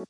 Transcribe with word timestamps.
Hey 0.00 0.06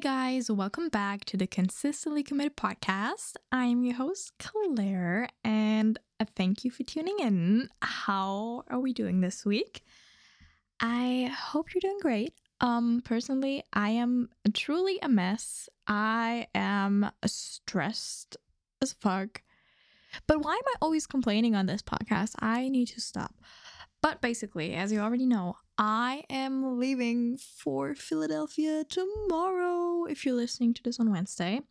guys, 0.00 0.50
welcome 0.50 0.90
back 0.90 1.24
to 1.24 1.38
the 1.38 1.46
Consistently 1.46 2.22
Committed 2.22 2.58
podcast. 2.58 3.36
I'm 3.50 3.82
your 3.82 3.94
host, 3.94 4.34
Claire, 4.38 5.30
and 5.42 5.98
thank 6.36 6.64
you 6.64 6.70
for 6.70 6.82
tuning 6.82 7.16
in. 7.20 7.70
How 7.80 8.64
are 8.68 8.80
we 8.80 8.92
doing 8.92 9.22
this 9.22 9.46
week? 9.46 9.84
I 10.80 11.32
hope 11.34 11.72
you're 11.72 11.80
doing 11.80 11.98
great. 12.02 12.34
Um, 12.60 13.00
personally, 13.06 13.62
I 13.72 13.88
am 13.88 14.28
truly 14.52 14.98
a 15.00 15.08
mess. 15.08 15.70
I 15.86 16.46
am 16.54 17.10
stressed 17.24 18.36
as 18.82 18.92
fuck. 18.92 19.40
But 20.26 20.44
why 20.44 20.52
am 20.54 20.62
I 20.66 20.74
always 20.82 21.06
complaining 21.06 21.54
on 21.54 21.66
this 21.66 21.82
podcast? 21.82 22.32
I 22.40 22.68
need 22.68 22.86
to 22.88 23.00
stop. 23.00 23.34
But 24.02 24.20
basically, 24.20 24.74
as 24.74 24.92
you 24.92 25.00
already 25.00 25.24
know, 25.24 25.56
I 25.78 26.24
am 26.28 26.78
leaving 26.78 27.38
for 27.38 27.94
Philadelphia 27.94 28.84
tomorrow. 28.84 30.04
If 30.04 30.26
you're 30.26 30.34
listening 30.34 30.74
to 30.74 30.82
this 30.82 31.00
on 31.00 31.10
Wednesday, 31.10 31.62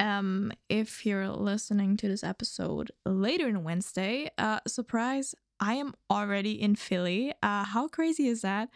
um, 0.00 0.50
if 0.68 1.06
you're 1.06 1.28
listening 1.28 1.96
to 1.98 2.08
this 2.08 2.24
episode 2.24 2.90
later 3.06 3.48
in 3.48 3.62
Wednesday, 3.62 4.28
uh, 4.38 4.58
surprise, 4.66 5.36
I 5.60 5.74
am 5.74 5.94
already 6.10 6.60
in 6.60 6.74
Philly. 6.74 7.32
Uh, 7.42 7.64
how 7.64 7.86
crazy 7.86 8.26
is 8.26 8.42
that? 8.42 8.70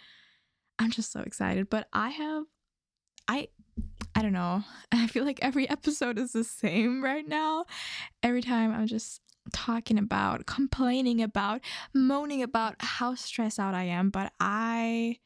I'm 0.79 0.91
just 0.91 1.11
so 1.11 1.20
excited. 1.20 1.69
But 1.69 1.89
I 1.92 2.11
have, 2.11 2.45
I, 3.27 3.48
I 4.15 4.23
don't 4.23 4.33
know. 4.33 4.65
I 4.93 5.07
feel 5.07 5.25
like 5.25 5.39
every 5.43 5.69
episode 5.69 6.19
is 6.19 6.33
the 6.33 6.45
same 6.45 7.03
right 7.03 7.27
now. 7.27 7.66
Every 8.23 8.43
time 8.43 8.73
I'm 8.73 8.87
just 8.87 9.20
talking 9.53 9.98
about, 9.98 10.47
complaining 10.47 11.23
about, 11.23 11.61
moaning 11.93 12.43
about 12.43 12.77
how 12.79 13.15
stressed 13.15 13.59
out 13.59 13.75
I 13.75 13.84
am, 13.84 14.11
but 14.11 14.33
I 14.39 15.19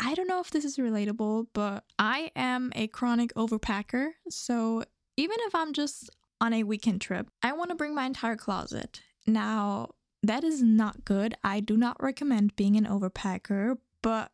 I 0.00 0.14
don't 0.14 0.28
know 0.28 0.40
if 0.40 0.50
this 0.50 0.64
is 0.64 0.78
relatable, 0.78 1.48
but 1.52 1.84
I 1.98 2.30
am 2.34 2.72
a 2.74 2.86
chronic 2.88 3.34
overpacker. 3.34 4.08
So 4.30 4.84
even 5.16 5.36
if 5.40 5.54
I'm 5.54 5.72
just 5.72 6.10
on 6.40 6.52
a 6.52 6.64
weekend 6.64 7.00
trip, 7.00 7.28
I 7.42 7.52
want 7.52 7.70
to 7.70 7.76
bring 7.76 7.94
my 7.94 8.06
entire 8.06 8.36
closet. 8.36 9.00
Now, 9.26 9.90
that 10.22 10.44
is 10.44 10.62
not 10.62 11.04
good. 11.04 11.34
I 11.44 11.60
do 11.60 11.76
not 11.76 12.02
recommend 12.02 12.56
being 12.56 12.76
an 12.76 12.86
overpacker, 12.86 13.76
but 14.02 14.30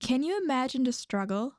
can 0.00 0.22
you 0.22 0.40
imagine 0.42 0.84
the 0.84 0.92
struggle 0.92 1.54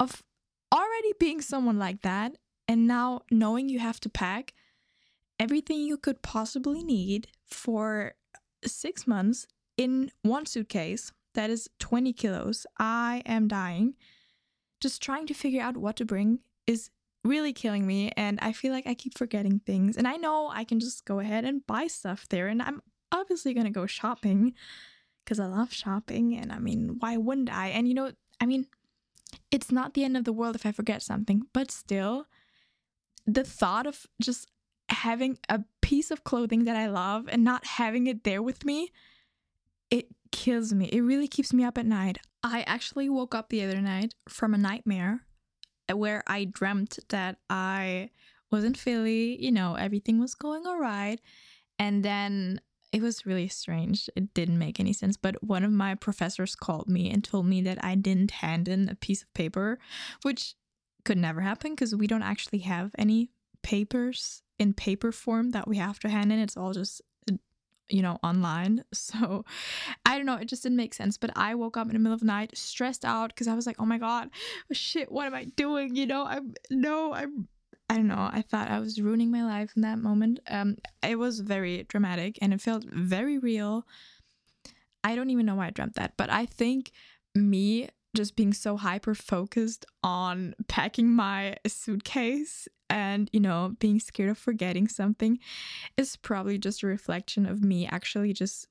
of 0.00 0.24
already 0.72 1.12
being 1.20 1.40
someone 1.40 1.78
like 1.78 2.02
that 2.02 2.36
and 2.66 2.86
now 2.86 3.20
knowing 3.30 3.68
you 3.68 3.78
have 3.78 4.00
to 4.00 4.08
pack 4.08 4.52
everything 5.38 5.80
you 5.80 5.96
could 5.96 6.22
possibly 6.22 6.82
need 6.82 7.28
for 7.46 8.14
six 8.64 9.06
months 9.06 9.46
in 9.76 10.10
one 10.22 10.46
suitcase 10.46 11.12
that 11.34 11.50
is 11.50 11.68
20 11.78 12.12
kilos. 12.12 12.66
I 12.78 13.22
am 13.24 13.48
dying. 13.48 13.94
Just 14.80 15.02
trying 15.02 15.26
to 15.26 15.34
figure 15.34 15.62
out 15.62 15.76
what 15.76 15.96
to 15.96 16.04
bring 16.04 16.40
is 16.66 16.90
really 17.24 17.52
killing 17.52 17.86
me. 17.86 18.10
And 18.16 18.38
I 18.42 18.52
feel 18.52 18.72
like 18.72 18.86
I 18.86 18.94
keep 18.94 19.16
forgetting 19.16 19.60
things. 19.60 19.96
And 19.96 20.08
I 20.08 20.16
know 20.16 20.50
I 20.52 20.64
can 20.64 20.80
just 20.80 21.04
go 21.04 21.20
ahead 21.20 21.44
and 21.44 21.66
buy 21.66 21.86
stuff 21.86 22.26
there. 22.28 22.48
And 22.48 22.62
I'm 22.62 22.82
obviously 23.12 23.54
going 23.54 23.66
to 23.66 23.70
go 23.70 23.86
shopping 23.86 24.54
because 25.24 25.38
I 25.38 25.46
love 25.46 25.72
shopping. 25.72 26.36
And 26.36 26.50
I 26.50 26.58
mean, 26.58 26.96
why 26.98 27.16
wouldn't 27.16 27.52
I? 27.52 27.68
And 27.68 27.86
you 27.86 27.94
know, 27.94 28.12
I 28.40 28.46
mean, 28.46 28.66
it's 29.50 29.70
not 29.70 29.94
the 29.94 30.04
end 30.04 30.16
of 30.16 30.24
the 30.24 30.32
world 30.32 30.54
if 30.54 30.66
I 30.66 30.72
forget 30.72 31.02
something, 31.02 31.42
but 31.52 31.70
still, 31.70 32.26
the 33.26 33.44
thought 33.44 33.86
of 33.86 34.06
just 34.20 34.50
having 34.88 35.38
a 35.48 35.62
piece 35.82 36.10
of 36.10 36.24
clothing 36.24 36.64
that 36.64 36.76
I 36.76 36.88
love 36.88 37.28
and 37.28 37.44
not 37.44 37.64
having 37.64 38.06
it 38.06 38.24
there 38.24 38.42
with 38.42 38.64
me, 38.64 38.90
it 39.90 40.06
kills 40.32 40.72
me. 40.72 40.86
It 40.86 41.00
really 41.00 41.28
keeps 41.28 41.52
me 41.52 41.64
up 41.64 41.78
at 41.78 41.86
night. 41.86 42.18
I 42.42 42.62
actually 42.62 43.08
woke 43.08 43.34
up 43.34 43.48
the 43.48 43.62
other 43.62 43.80
night 43.80 44.14
from 44.28 44.54
a 44.54 44.58
nightmare 44.58 45.26
where 45.92 46.22
I 46.26 46.44
dreamt 46.44 46.98
that 47.08 47.38
I 47.48 48.10
was 48.50 48.64
in 48.64 48.74
Philly, 48.74 49.42
you 49.42 49.52
know, 49.52 49.74
everything 49.74 50.20
was 50.20 50.34
going 50.34 50.66
all 50.66 50.78
right. 50.78 51.20
And 51.78 52.04
then 52.04 52.60
it 52.92 53.02
was 53.02 53.24
really 53.24 53.48
strange. 53.48 54.10
It 54.16 54.34
didn't 54.34 54.58
make 54.58 54.80
any 54.80 54.92
sense. 54.92 55.16
But 55.16 55.42
one 55.42 55.64
of 55.64 55.70
my 55.70 55.94
professors 55.94 56.56
called 56.56 56.88
me 56.88 57.10
and 57.10 57.22
told 57.22 57.46
me 57.46 57.62
that 57.62 57.82
I 57.84 57.94
didn't 57.94 58.32
hand 58.32 58.68
in 58.68 58.88
a 58.88 58.94
piece 58.94 59.22
of 59.22 59.32
paper, 59.34 59.78
which 60.22 60.54
could 61.04 61.18
never 61.18 61.40
happen 61.40 61.72
because 61.72 61.94
we 61.94 62.06
don't 62.06 62.22
actually 62.22 62.60
have 62.60 62.90
any 62.98 63.30
papers 63.62 64.42
in 64.58 64.74
paper 64.74 65.12
form 65.12 65.50
that 65.50 65.68
we 65.68 65.76
have 65.76 65.98
to 66.00 66.08
hand 66.08 66.32
in. 66.32 66.38
It's 66.38 66.56
all 66.56 66.72
just 66.72 67.00
you 67.88 68.02
know 68.02 68.18
online 68.22 68.84
so 68.92 69.44
i 70.06 70.16
don't 70.16 70.24
know 70.24 70.36
it 70.36 70.44
just 70.46 70.62
didn't 70.62 70.76
make 70.76 70.94
sense 70.94 71.16
but 71.16 71.30
i 71.34 71.56
woke 71.56 71.76
up 71.76 71.88
in 71.88 71.92
the 71.92 71.98
middle 71.98 72.14
of 72.14 72.20
the 72.20 72.26
night 72.26 72.56
stressed 72.56 73.04
out 73.04 73.30
because 73.30 73.48
i 73.48 73.54
was 73.54 73.66
like 73.66 73.74
oh 73.80 73.84
my 73.84 73.98
god 73.98 74.30
shit 74.70 75.10
what 75.10 75.26
am 75.26 75.34
i 75.34 75.44
doing 75.56 75.96
you 75.96 76.06
know 76.06 76.24
i'm 76.24 76.54
no 76.70 77.12
i'm 77.12 77.48
i 77.90 77.94
don't 77.96 78.06
know 78.06 78.30
i 78.32 78.42
thought 78.42 78.70
i 78.70 78.78
was 78.78 79.00
ruining 79.00 79.30
my 79.30 79.44
life 79.44 79.72
in 79.76 79.82
that 79.82 79.98
moment. 79.98 80.40
Um 80.48 80.76
it 81.02 81.18
was 81.18 81.40
very 81.40 81.84
dramatic 81.88 82.38
and 82.40 82.54
it 82.54 82.60
felt 82.60 82.84
very 82.84 83.38
real. 83.38 83.86
I 85.02 85.14
don't 85.16 85.30
even 85.30 85.46
know 85.46 85.56
why 85.56 85.66
i 85.66 85.70
dreamt 85.70 85.96
that 85.96 86.14
but 86.16 86.30
i 86.30 86.46
think 86.46 86.92
me 87.34 87.88
just 88.14 88.36
being 88.36 88.52
so 88.52 88.76
hyper 88.76 89.14
focused 89.14 89.86
on 90.02 90.54
packing 90.68 91.08
my 91.08 91.56
suitcase 91.66 92.68
and 92.88 93.30
you 93.32 93.40
know 93.40 93.74
being 93.78 94.00
scared 94.00 94.30
of 94.30 94.38
forgetting 94.38 94.88
something 94.88 95.38
is 95.96 96.16
probably 96.16 96.58
just 96.58 96.82
a 96.82 96.86
reflection 96.86 97.46
of 97.46 97.62
me 97.62 97.86
actually 97.86 98.32
just 98.32 98.66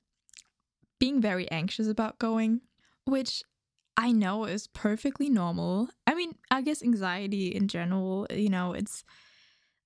being 0.98 1.20
very 1.20 1.50
anxious 1.50 1.88
about 1.88 2.18
going 2.18 2.60
which 3.06 3.42
i 3.96 4.12
know 4.12 4.44
is 4.44 4.66
perfectly 4.68 5.28
normal 5.28 5.88
i 6.06 6.14
mean 6.14 6.32
i 6.50 6.60
guess 6.60 6.82
anxiety 6.82 7.48
in 7.48 7.68
general 7.68 8.26
you 8.30 8.48
know 8.48 8.72
it's 8.72 9.04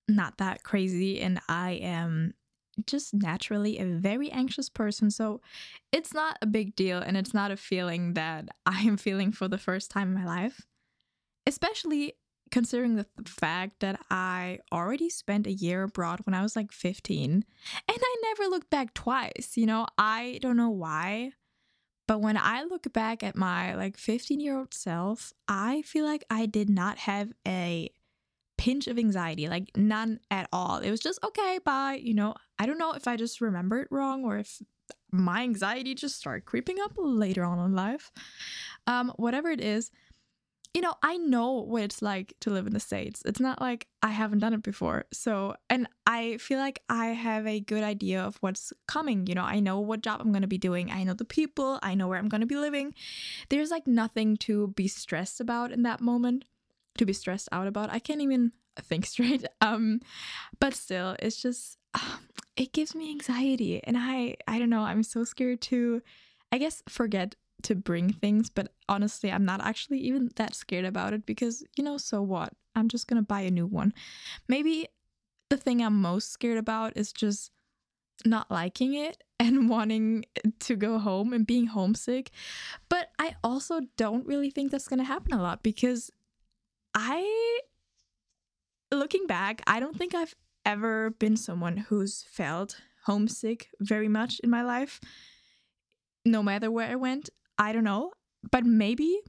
not 0.08 0.38
that 0.38 0.62
crazy 0.62 1.20
and 1.20 1.40
i 1.48 1.72
am 1.72 2.34
just 2.86 3.14
naturally 3.14 3.78
a 3.78 3.84
very 3.84 4.30
anxious 4.30 4.68
person 4.68 5.10
so 5.10 5.40
it's 5.92 6.12
not 6.12 6.36
a 6.42 6.46
big 6.46 6.74
deal 6.74 6.98
and 6.98 7.16
it's 7.16 7.32
not 7.32 7.50
a 7.50 7.56
feeling 7.56 8.14
that 8.14 8.48
i 8.66 8.80
am 8.82 8.96
feeling 8.96 9.32
for 9.32 9.48
the 9.48 9.58
first 9.58 9.90
time 9.90 10.08
in 10.08 10.14
my 10.14 10.26
life 10.26 10.66
especially 11.46 12.14
considering 12.50 12.94
the 12.94 13.06
fact 13.26 13.80
that 13.80 13.98
I 14.10 14.60
already 14.72 15.10
spent 15.10 15.48
a 15.48 15.52
year 15.52 15.82
abroad 15.82 16.20
when 16.24 16.34
I 16.34 16.42
was 16.42 16.54
like 16.54 16.70
15 16.70 17.32
and 17.32 17.44
I 17.88 18.16
never 18.22 18.48
looked 18.48 18.70
back 18.70 18.94
twice. 18.94 19.54
You 19.56 19.66
know, 19.66 19.86
I 19.98 20.38
don't 20.40 20.56
know 20.56 20.70
why, 20.70 21.32
but 22.06 22.20
when 22.20 22.36
I 22.36 22.64
look 22.64 22.92
back 22.92 23.22
at 23.22 23.36
my 23.36 23.74
like 23.74 23.96
15 23.96 24.40
year 24.40 24.58
old 24.58 24.74
self, 24.74 25.32
I 25.48 25.82
feel 25.82 26.04
like 26.04 26.24
I 26.30 26.46
did 26.46 26.68
not 26.68 26.98
have 26.98 27.32
a 27.46 27.90
pinch 28.58 28.86
of 28.86 28.98
anxiety, 28.98 29.48
like 29.48 29.70
none 29.76 30.20
at 30.30 30.48
all. 30.52 30.78
It 30.78 30.90
was 30.90 31.00
just 31.00 31.18
okay, 31.24 31.58
bye. 31.64 32.00
You 32.02 32.14
know, 32.14 32.34
I 32.58 32.66
don't 32.66 32.78
know 32.78 32.92
if 32.92 33.08
I 33.08 33.16
just 33.16 33.40
remember 33.40 33.80
it 33.80 33.88
wrong 33.90 34.24
or 34.24 34.38
if 34.38 34.60
my 35.10 35.42
anxiety 35.42 35.94
just 35.94 36.16
started 36.16 36.44
creeping 36.44 36.80
up 36.80 36.92
later 36.96 37.44
on 37.44 37.64
in 37.64 37.74
life. 37.74 38.10
Um, 38.86 39.12
whatever 39.16 39.50
it 39.50 39.60
is, 39.60 39.90
you 40.74 40.80
know, 40.80 40.94
I 41.04 41.16
know 41.18 41.52
what 41.52 41.84
it's 41.84 42.02
like 42.02 42.34
to 42.40 42.50
live 42.50 42.66
in 42.66 42.72
the 42.72 42.80
States. 42.80 43.22
It's 43.24 43.38
not 43.38 43.60
like 43.60 43.86
I 44.02 44.08
haven't 44.08 44.40
done 44.40 44.54
it 44.54 44.64
before. 44.64 45.04
So, 45.12 45.54
and 45.70 45.86
I 46.04 46.36
feel 46.38 46.58
like 46.58 46.82
I 46.88 47.06
have 47.06 47.46
a 47.46 47.60
good 47.60 47.84
idea 47.84 48.20
of 48.20 48.36
what's 48.40 48.72
coming. 48.88 49.28
You 49.28 49.36
know, 49.36 49.44
I 49.44 49.60
know 49.60 49.78
what 49.78 50.02
job 50.02 50.20
I'm 50.20 50.32
going 50.32 50.42
to 50.42 50.48
be 50.48 50.58
doing. 50.58 50.90
I 50.90 51.04
know 51.04 51.14
the 51.14 51.24
people. 51.24 51.78
I 51.84 51.94
know 51.94 52.08
where 52.08 52.18
I'm 52.18 52.28
going 52.28 52.40
to 52.40 52.46
be 52.46 52.56
living. 52.56 52.92
There's 53.50 53.70
like 53.70 53.86
nothing 53.86 54.36
to 54.38 54.68
be 54.68 54.88
stressed 54.88 55.40
about 55.40 55.70
in 55.70 55.84
that 55.84 56.00
moment, 56.00 56.44
to 56.98 57.06
be 57.06 57.12
stressed 57.12 57.48
out 57.52 57.68
about. 57.68 57.90
I 57.92 58.00
can't 58.00 58.20
even 58.20 58.50
think 58.82 59.06
straight. 59.06 59.46
Um, 59.60 60.00
but 60.58 60.74
still, 60.74 61.14
it's 61.20 61.40
just, 61.40 61.78
it 62.56 62.72
gives 62.72 62.96
me 62.96 63.10
anxiety. 63.10 63.80
And 63.84 63.96
I, 63.96 64.38
I 64.48 64.58
don't 64.58 64.70
know, 64.70 64.82
I'm 64.82 65.04
so 65.04 65.22
scared 65.22 65.60
to, 65.62 66.02
I 66.50 66.58
guess, 66.58 66.82
forget 66.88 67.36
to 67.64 67.74
bring 67.74 68.12
things, 68.12 68.50
but 68.50 68.72
honestly, 68.88 69.30
I'm 69.30 69.44
not 69.44 69.64
actually 69.64 69.98
even 70.00 70.30
that 70.36 70.54
scared 70.54 70.84
about 70.84 71.12
it 71.12 71.26
because, 71.26 71.64
you 71.76 71.84
know, 71.84 71.96
so 71.98 72.22
what? 72.22 72.52
I'm 72.74 72.88
just 72.88 73.06
gonna 73.06 73.22
buy 73.22 73.40
a 73.40 73.50
new 73.50 73.66
one. 73.66 73.92
Maybe 74.48 74.88
the 75.50 75.56
thing 75.56 75.82
I'm 75.82 76.00
most 76.00 76.30
scared 76.30 76.58
about 76.58 76.96
is 76.96 77.12
just 77.12 77.50
not 78.24 78.50
liking 78.50 78.94
it 78.94 79.22
and 79.40 79.68
wanting 79.68 80.24
to 80.60 80.76
go 80.76 80.98
home 80.98 81.32
and 81.32 81.46
being 81.46 81.66
homesick. 81.66 82.30
But 82.88 83.08
I 83.18 83.36
also 83.42 83.80
don't 83.96 84.26
really 84.26 84.50
think 84.50 84.70
that's 84.70 84.88
gonna 84.88 85.04
happen 85.04 85.32
a 85.32 85.42
lot 85.42 85.62
because 85.62 86.10
I, 86.94 87.60
looking 88.92 89.26
back, 89.26 89.62
I 89.66 89.80
don't 89.80 89.96
think 89.96 90.14
I've 90.14 90.34
ever 90.64 91.10
been 91.10 91.36
someone 91.36 91.76
who's 91.76 92.22
felt 92.22 92.80
homesick 93.04 93.68
very 93.80 94.08
much 94.08 94.40
in 94.40 94.48
my 94.48 94.62
life 94.62 95.00
no 96.24 96.42
matter 96.42 96.70
where 96.70 96.90
I 96.90 96.96
went. 96.96 97.30
I 97.58 97.72
don't 97.72 97.84
know, 97.84 98.12
but 98.50 98.64
maybe 98.64 99.20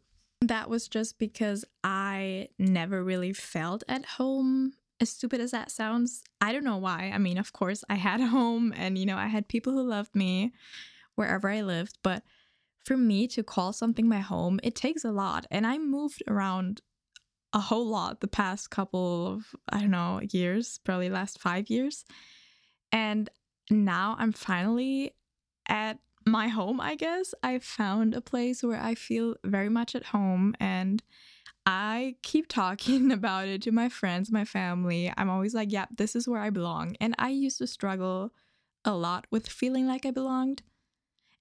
that 0.42 0.70
was 0.70 0.88
just 0.88 1.18
because 1.20 1.66
I 1.84 2.50
never 2.60 3.04
really 3.04 3.34
felt 3.34 3.84
at 3.88 4.06
home 4.06 4.74
as 5.00 5.10
stupid 5.10 5.42
as 5.42 5.52
that 5.52 5.72
sounds, 5.72 6.24
I 6.40 6.54
don't 6.54 6.64
know 6.64 6.78
why. 6.78 7.12
I 7.14 7.18
mean, 7.18 7.38
of 7.38 7.54
course, 7.54 7.84
I 7.90 7.96
had 7.96 8.22
a 8.22 8.28
home 8.28 8.74
and, 8.76 8.98
you 8.98 9.06
know, 9.06 9.18
I 9.18 9.28
had 9.28 9.48
people 9.48 9.74
who 9.74 9.84
loved 9.84 10.16
me 10.16 10.54
wherever 11.16 11.50
I 11.50 11.62
lived. 11.62 11.98
But 12.02 12.24
for 12.86 12.96
me 12.96 13.28
to 13.30 13.44
call 13.44 13.74
something 13.74 14.08
my 14.08 14.20
home, 14.20 14.60
it 14.64 14.76
takes 14.76 15.04
a 15.04 15.12
lot. 15.12 15.46
And 15.52 15.68
I 15.68 15.78
moved 15.78 16.24
around 16.28 16.82
a 17.52 17.60
whole 17.60 17.88
lot 17.88 18.22
the 18.22 18.28
past 18.28 18.70
couple 18.70 19.28
of, 19.28 19.56
I 19.70 19.80
don't 19.80 19.92
know, 19.92 20.22
years, 20.32 20.80
probably 20.84 21.10
last 21.10 21.42
five 21.42 21.70
years. 21.70 22.06
And 22.92 23.30
now 23.70 24.16
I'm 24.20 24.32
finally 24.32 25.14
at 25.68 26.00
my 26.26 26.48
home, 26.48 26.82
I 26.82 26.96
guess. 26.96 27.34
I 27.44 27.60
found 27.60 28.14
a 28.14 28.22
place 28.22 28.64
where 28.64 28.82
I 28.82 28.96
feel 28.96 29.36
very 29.44 29.70
much 29.70 29.96
at 29.96 30.06
home 30.06 30.56
and 30.60 31.04
I 31.66 32.16
keep 32.24 32.48
talking 32.50 33.12
about 33.12 33.48
it 33.48 33.62
to 33.64 33.72
my 33.72 33.90
friends, 33.90 34.32
my 34.32 34.46
family. 34.46 35.12
I'm 35.16 35.30
always 35.30 35.54
like, 35.54 35.72
yeah, 35.72 35.86
this 35.96 36.16
is 36.16 36.28
where 36.28 36.42
I 36.42 36.50
belong. 36.50 36.96
And 37.00 37.16
I 37.20 37.30
used 37.30 37.60
to 37.60 37.68
struggle 37.68 38.32
a 38.84 38.96
lot 38.96 39.26
with 39.32 39.48
feeling 39.48 39.88
like 39.88 40.06
I 40.06 40.12
belonged. 40.12 40.62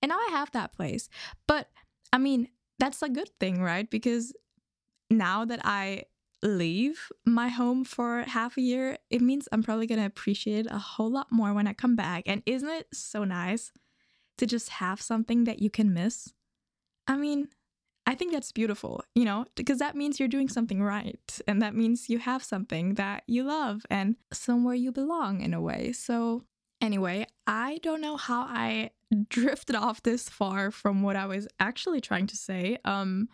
And 0.03 0.11
now 0.11 0.17
I 0.17 0.29
have 0.33 0.51
that 0.53 0.75
place. 0.75 1.09
But 1.47 1.69
I 2.13 2.19
mean, 2.19 2.49
that's 2.79 3.03
a 3.03 3.09
good 3.09 3.31
thing, 3.41 3.63
right? 3.63 3.89
Because 3.89 4.35
now 5.11 5.45
that 5.45 5.61
I 5.65 6.05
leave 6.43 7.11
my 7.25 7.49
home 7.49 7.85
for 7.85 8.23
half 8.23 8.59
a 8.59 8.61
year, 8.61 8.99
it 9.09 9.23
means 9.23 9.49
I'm 9.51 9.63
probably 9.63 9.87
going 9.87 10.01
to 10.01 10.07
appreciate 10.07 10.67
it 10.67 10.73
a 10.73 10.79
whole 10.79 11.11
lot 11.11 11.29
more 11.31 11.55
when 11.55 11.67
I 11.67 11.73
come 11.73 11.97
back. 11.97 12.25
And 12.27 12.43
isn't 12.45 12.69
it 12.69 12.89
so 12.93 13.25
nice 13.25 13.73
to 14.39 14.47
just 14.47 14.69
have 14.71 15.01
something 15.01 15.45
that 15.45 15.61
you 15.61 15.71
can 15.71 15.93
miss? 15.93 16.33
I 17.07 17.17
mean, 17.17 17.49
I 18.07 18.15
think 18.15 18.33
that's 18.33 18.53
beautiful, 18.53 19.03
you 19.15 19.25
know, 19.25 19.47
because 19.55 19.79
that 19.79 19.97
means 19.97 20.19
you're 20.21 20.29
doing 20.29 20.49
something 20.49 20.83
right. 20.83 21.41
And 21.47 21.63
that 21.63 21.75
means 21.75 22.11
you 22.11 22.19
have 22.19 22.45
something 22.45 22.95
that 22.95 23.23
you 23.27 23.45
love 23.45 23.87
and 23.91 24.17
somewhere 24.33 24.75
you 24.75 24.93
belong 24.93 25.41
in 25.41 25.55
a 25.55 25.61
way. 25.61 25.93
So, 25.93 26.45
anyway, 26.81 27.27
I 27.47 27.81
don't 27.83 28.03
know 28.03 28.17
how 28.17 28.43
I 28.43 28.91
drifted 29.29 29.77
off 29.77 30.03
this 30.03 30.29
far 30.29 30.71
from 30.71 31.03
what 31.03 31.17
I 31.17 31.27
was 31.27 31.49
actually 31.61 32.01
trying 32.01 32.27
to 32.27 32.37
say. 32.37 32.79
Um, 32.85 33.29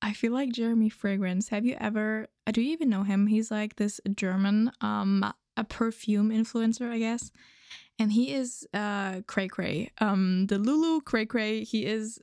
I 0.00 0.12
feel 0.12 0.32
like 0.32 0.52
Jeremy 0.52 0.88
Fragrance. 0.88 1.48
Have 1.48 1.66
you 1.66 1.76
ever, 1.78 2.28
uh, 2.46 2.52
do 2.52 2.62
you 2.62 2.72
even 2.72 2.90
know 2.90 3.02
him? 3.02 3.26
He's 3.26 3.50
like 3.50 3.76
this 3.76 4.00
German, 4.14 4.70
um, 4.80 5.24
a 5.56 5.64
perfume 5.64 6.30
influencer, 6.30 6.90
I 6.90 6.98
guess. 6.98 7.30
And 7.98 8.12
he 8.12 8.32
is 8.32 8.66
uh 8.74 9.22
cray 9.26 9.48
cray. 9.48 9.90
Um 9.98 10.46
the 10.46 10.58
Lulu 10.58 11.00
cray 11.00 11.26
cray, 11.26 11.64
he 11.64 11.86
is 11.86 12.18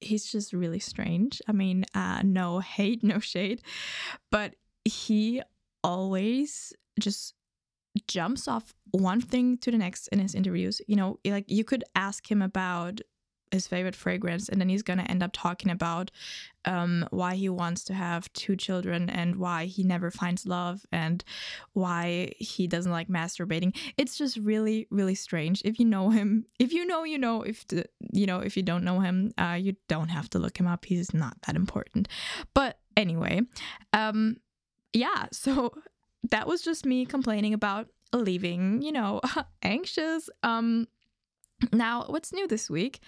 he's 0.00 0.30
just 0.30 0.52
really 0.52 0.78
strange. 0.78 1.40
I 1.46 1.52
mean, 1.52 1.84
uh, 1.94 2.22
no 2.24 2.60
hate, 2.60 3.02
no 3.04 3.18
shade, 3.18 3.62
but 4.30 4.54
he 4.84 5.42
always 5.84 6.72
just 6.98 7.34
jumps 8.06 8.48
off 8.48 8.74
one 8.92 9.20
thing 9.20 9.58
to 9.58 9.70
the 9.70 9.78
next 9.78 10.08
in 10.08 10.18
his 10.18 10.34
interviews. 10.34 10.80
You 10.86 10.96
know, 10.96 11.18
like 11.24 11.44
you 11.48 11.64
could 11.64 11.84
ask 11.94 12.30
him 12.30 12.42
about 12.42 13.00
his 13.50 13.66
favorite 13.66 13.96
fragrance 13.96 14.48
and 14.48 14.60
then 14.60 14.68
he's 14.68 14.82
going 14.82 14.98
to 14.98 15.10
end 15.10 15.22
up 15.22 15.30
talking 15.32 15.70
about 15.70 16.10
um, 16.64 17.06
why 17.10 17.34
he 17.34 17.48
wants 17.48 17.84
to 17.84 17.94
have 17.94 18.32
two 18.32 18.54
children 18.54 19.08
and 19.08 19.36
why 19.36 19.64
he 19.64 19.82
never 19.82 20.10
finds 20.10 20.46
love 20.46 20.84
and 20.92 21.24
why 21.72 22.32
he 22.36 22.66
doesn't 22.66 22.92
like 22.92 23.08
masturbating. 23.08 23.76
It's 23.96 24.16
just 24.16 24.36
really 24.36 24.86
really 24.90 25.14
strange. 25.14 25.62
If 25.64 25.78
you 25.78 25.86
know 25.86 26.10
him 26.10 26.46
if 26.58 26.72
you 26.72 26.84
know 26.86 27.04
you 27.04 27.18
know 27.18 27.42
if 27.42 27.66
the, 27.68 27.86
you 28.12 28.26
know 28.26 28.40
if 28.40 28.56
you 28.56 28.62
don't 28.62 28.84
know 28.84 29.00
him 29.00 29.32
uh, 29.38 29.58
you 29.58 29.76
don't 29.88 30.08
have 30.08 30.28
to 30.30 30.38
look 30.38 30.58
him 30.58 30.66
up. 30.66 30.84
He's 30.84 31.14
not 31.14 31.36
that 31.46 31.56
important. 31.56 32.08
But 32.54 32.78
anyway 32.96 33.40
um 33.92 34.36
yeah 34.92 35.26
so 35.32 35.72
that 36.28 36.46
was 36.46 36.60
just 36.60 36.84
me 36.84 37.06
complaining 37.06 37.54
about 37.54 37.86
leaving 38.12 38.82
you 38.82 38.92
know 38.92 39.20
anxious. 39.62 40.28
Um 40.42 40.86
now, 41.72 42.04
what's 42.06 42.32
new 42.32 42.46
this 42.46 42.70
week? 42.70 43.00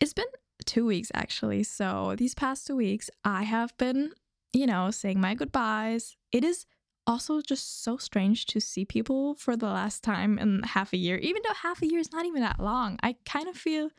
It's 0.00 0.12
been 0.12 0.26
two 0.64 0.86
weeks 0.86 1.10
actually. 1.14 1.62
So, 1.62 2.14
these 2.16 2.34
past 2.34 2.66
two 2.66 2.76
weeks, 2.76 3.10
I 3.24 3.42
have 3.44 3.76
been, 3.76 4.12
you 4.52 4.66
know, 4.66 4.90
saying 4.90 5.20
my 5.20 5.34
goodbyes. 5.34 6.16
It 6.32 6.44
is 6.44 6.66
also 7.06 7.40
just 7.42 7.82
so 7.82 7.96
strange 7.96 8.46
to 8.46 8.60
see 8.60 8.84
people 8.84 9.34
for 9.34 9.56
the 9.56 9.66
last 9.66 10.02
time 10.02 10.38
in 10.38 10.62
half 10.62 10.92
a 10.92 10.96
year, 10.96 11.18
even 11.18 11.42
though 11.46 11.54
half 11.54 11.82
a 11.82 11.86
year 11.86 12.00
is 12.00 12.12
not 12.12 12.24
even 12.24 12.40
that 12.42 12.60
long. 12.60 12.98
I 13.02 13.16
kind 13.26 13.48
of 13.48 13.56
feel 13.56 13.90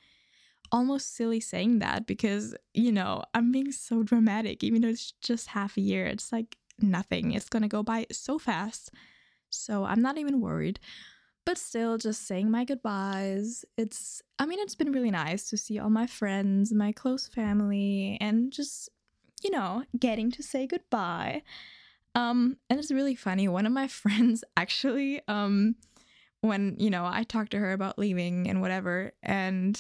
almost 0.71 1.15
silly 1.15 1.39
saying 1.39 1.79
that 1.79 2.07
because, 2.07 2.55
you 2.73 2.91
know, 2.91 3.23
I'm 3.33 3.51
being 3.51 3.71
so 3.71 4.01
dramatic, 4.01 4.63
even 4.63 4.81
though 4.81 4.87
it's 4.89 5.13
just 5.21 5.47
half 5.47 5.77
a 5.77 5.81
year. 5.81 6.07
It's 6.07 6.31
like 6.31 6.57
nothing, 6.79 7.31
it's 7.33 7.49
gonna 7.49 7.67
go 7.67 7.83
by 7.83 8.07
so 8.11 8.39
fast. 8.39 8.91
So, 9.49 9.85
I'm 9.85 10.01
not 10.01 10.17
even 10.17 10.41
worried 10.41 10.79
but 11.45 11.57
still 11.57 11.97
just 11.97 12.27
saying 12.27 12.49
my 12.49 12.65
goodbyes. 12.65 13.63
It's, 13.77 14.21
I 14.39 14.45
mean, 14.45 14.59
it's 14.59 14.75
been 14.75 14.91
really 14.91 15.11
nice 15.11 15.49
to 15.49 15.57
see 15.57 15.79
all 15.79 15.91
my 15.91 16.07
friends, 16.07 16.73
my 16.73 16.91
close 16.91 17.27
family, 17.27 18.17
and 18.19 18.51
just, 18.51 18.89
you 19.43 19.51
know, 19.51 19.83
getting 19.97 20.31
to 20.31 20.43
say 20.43 20.65
goodbye. 20.65 21.43
Um, 22.15 22.57
and 22.69 22.79
it's 22.79 22.91
really 22.91 23.15
funny. 23.15 23.47
One 23.47 23.65
of 23.65 23.71
my 23.71 23.87
friends 23.89 24.43
actually, 24.57 25.21
um, 25.27 25.75
when, 26.41 26.75
you 26.79 26.89
know, 26.89 27.05
I 27.05 27.23
talked 27.23 27.51
to 27.51 27.59
her 27.59 27.73
about 27.73 27.99
leaving 27.99 28.49
and 28.49 28.61
whatever, 28.61 29.11
and 29.21 29.79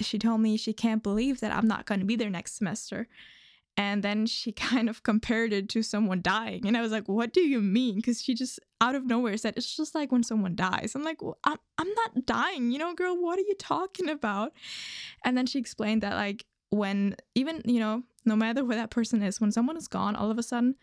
she 0.00 0.18
told 0.18 0.40
me 0.40 0.56
she 0.56 0.72
can't 0.72 1.02
believe 1.02 1.40
that 1.40 1.52
I'm 1.52 1.68
not 1.68 1.86
going 1.86 2.00
to 2.00 2.06
be 2.06 2.16
there 2.16 2.30
next 2.30 2.56
semester. 2.56 3.08
And 3.76 4.02
then 4.02 4.26
she 4.26 4.52
kind 4.70 4.88
of 4.88 5.02
compared 5.02 5.52
it 5.52 5.68
to 5.70 5.82
someone 5.82 6.22
dying. 6.22 6.66
And 6.66 6.76
I 6.76 6.80
was 6.80 6.92
like, 6.92 7.08
what 7.08 7.32
do 7.32 7.40
you 7.40 7.60
mean? 7.60 7.96
Because 7.96 8.22
she 8.22 8.34
just 8.34 8.60
out 8.80 8.94
of 8.94 9.06
nowhere 9.06 9.36
said, 9.36 9.54
it's 9.56 9.76
just 9.76 9.94
like 9.94 10.12
when 10.12 10.22
someone 10.22 10.56
dies. 10.56 10.92
I'm 10.94 11.04
like, 11.04 11.22
well, 11.22 11.38
I'm, 11.44 11.58
I'm 11.78 11.92
not 11.94 12.26
dying, 12.26 12.70
you 12.70 12.78
know, 12.78 12.94
girl, 12.94 13.16
what 13.20 13.38
are 13.38 13.42
you 13.42 13.54
talking 13.58 14.08
about? 14.08 14.52
And 15.24 15.36
then 15.36 15.46
she 15.46 15.58
explained 15.58 16.02
that, 16.02 16.14
like, 16.14 16.44
when 16.70 17.16
even, 17.34 17.62
you 17.64 17.80
know, 17.80 18.04
no 18.24 18.36
matter 18.36 18.64
where 18.64 18.76
that 18.76 18.90
person 18.90 19.22
is, 19.22 19.40
when 19.40 19.50
someone 19.52 19.76
is 19.76 19.88
gone, 19.88 20.14
all 20.16 20.30
of 20.30 20.38
a 20.38 20.42
sudden, 20.42 20.76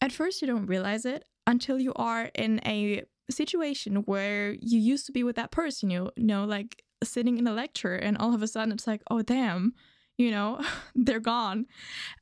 at 0.00 0.12
first 0.12 0.40
you 0.42 0.46
don't 0.46 0.66
realize 0.66 1.04
it 1.04 1.24
until 1.46 1.78
you 1.78 1.92
are 1.94 2.30
in 2.34 2.60
a 2.66 3.02
situation 3.30 3.96
where 4.04 4.52
you 4.52 4.78
used 4.78 5.06
to 5.06 5.12
be 5.12 5.24
with 5.24 5.36
that 5.36 5.50
person, 5.50 5.90
you 5.90 6.10
know, 6.16 6.44
like 6.44 6.82
sitting 7.02 7.38
in 7.38 7.46
a 7.46 7.52
lecture, 7.52 7.94
and 7.94 8.18
all 8.18 8.34
of 8.34 8.42
a 8.42 8.46
sudden 8.46 8.72
it's 8.72 8.86
like, 8.86 9.02
oh, 9.10 9.22
damn 9.22 9.74
you 10.16 10.30
know, 10.30 10.60
they're 10.94 11.20
gone. 11.20 11.66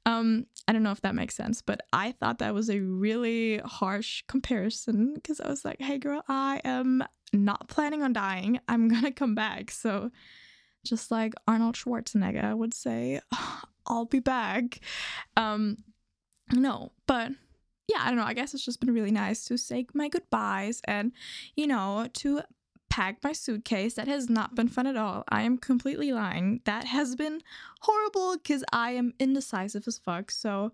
Um, 0.06 0.46
I 0.66 0.72
don't 0.72 0.82
know 0.82 0.92
if 0.92 1.00
that 1.02 1.14
makes 1.14 1.34
sense, 1.34 1.62
but 1.62 1.80
I 1.92 2.12
thought 2.12 2.38
that 2.38 2.54
was 2.54 2.70
a 2.70 2.80
really 2.80 3.58
harsh 3.58 4.22
comparison 4.28 5.14
because 5.14 5.40
I 5.40 5.48
was 5.48 5.64
like, 5.64 5.80
hey, 5.80 5.98
girl, 5.98 6.22
I 6.28 6.60
am 6.64 7.04
not 7.32 7.68
planning 7.68 8.02
on 8.02 8.12
dying. 8.12 8.60
I'm 8.68 8.88
gonna 8.88 9.12
come 9.12 9.34
back. 9.34 9.70
So, 9.70 10.10
just 10.84 11.10
like 11.10 11.34
Arnold 11.46 11.76
Schwarzenegger 11.76 12.56
would 12.56 12.74
say, 12.74 13.20
I'll 13.86 14.04
be 14.04 14.20
back. 14.20 14.80
Um, 15.36 15.78
no, 16.52 16.92
but 17.06 17.32
yeah, 17.88 17.98
I 18.00 18.08
don't 18.08 18.16
know. 18.16 18.24
I 18.24 18.34
guess 18.34 18.54
it's 18.54 18.64
just 18.64 18.80
been 18.80 18.94
really 18.94 19.10
nice 19.10 19.44
to 19.46 19.56
say 19.56 19.86
my 19.94 20.08
goodbyes 20.08 20.80
and, 20.84 21.12
you 21.56 21.66
know, 21.66 22.08
to 22.14 22.42
packed 22.92 23.24
my 23.24 23.32
suitcase. 23.32 23.94
That 23.94 24.06
has 24.06 24.28
not 24.28 24.54
been 24.54 24.68
fun 24.68 24.86
at 24.86 24.98
all. 24.98 25.24
I 25.30 25.42
am 25.42 25.56
completely 25.56 26.12
lying. 26.12 26.60
That 26.66 26.84
has 26.84 27.16
been 27.16 27.40
horrible 27.80 28.36
because 28.36 28.62
I 28.70 28.90
am 28.90 29.14
indecisive 29.18 29.88
as 29.88 29.96
fuck. 29.96 30.30
So, 30.30 30.72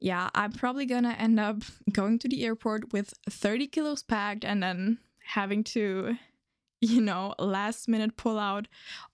yeah, 0.00 0.30
I'm 0.34 0.50
probably 0.50 0.84
gonna 0.84 1.12
end 1.16 1.38
up 1.38 1.58
going 1.92 2.18
to 2.18 2.28
the 2.28 2.44
airport 2.44 2.92
with 2.92 3.14
30 3.30 3.68
kilos 3.68 4.02
packed 4.02 4.44
and 4.44 4.64
then 4.64 4.98
having 5.26 5.62
to, 5.62 6.16
you 6.80 7.00
know, 7.00 7.36
last 7.38 7.86
minute 7.86 8.16
pull 8.16 8.36
out 8.36 8.66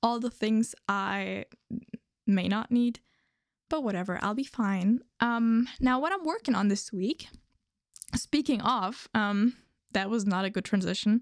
all 0.02 0.18
the 0.18 0.30
things 0.30 0.74
I 0.88 1.44
may 2.26 2.48
not 2.48 2.70
need. 2.70 3.00
But 3.68 3.84
whatever, 3.84 4.18
I'll 4.22 4.32
be 4.32 4.44
fine. 4.44 5.00
Um, 5.20 5.68
now, 5.78 6.00
what 6.00 6.14
I'm 6.14 6.24
working 6.24 6.54
on 6.54 6.68
this 6.68 6.90
week, 6.90 7.28
speaking 8.16 8.62
of, 8.62 9.08
um, 9.12 9.56
that 9.92 10.08
was 10.08 10.24
not 10.24 10.46
a 10.46 10.50
good 10.50 10.64
transition 10.64 11.20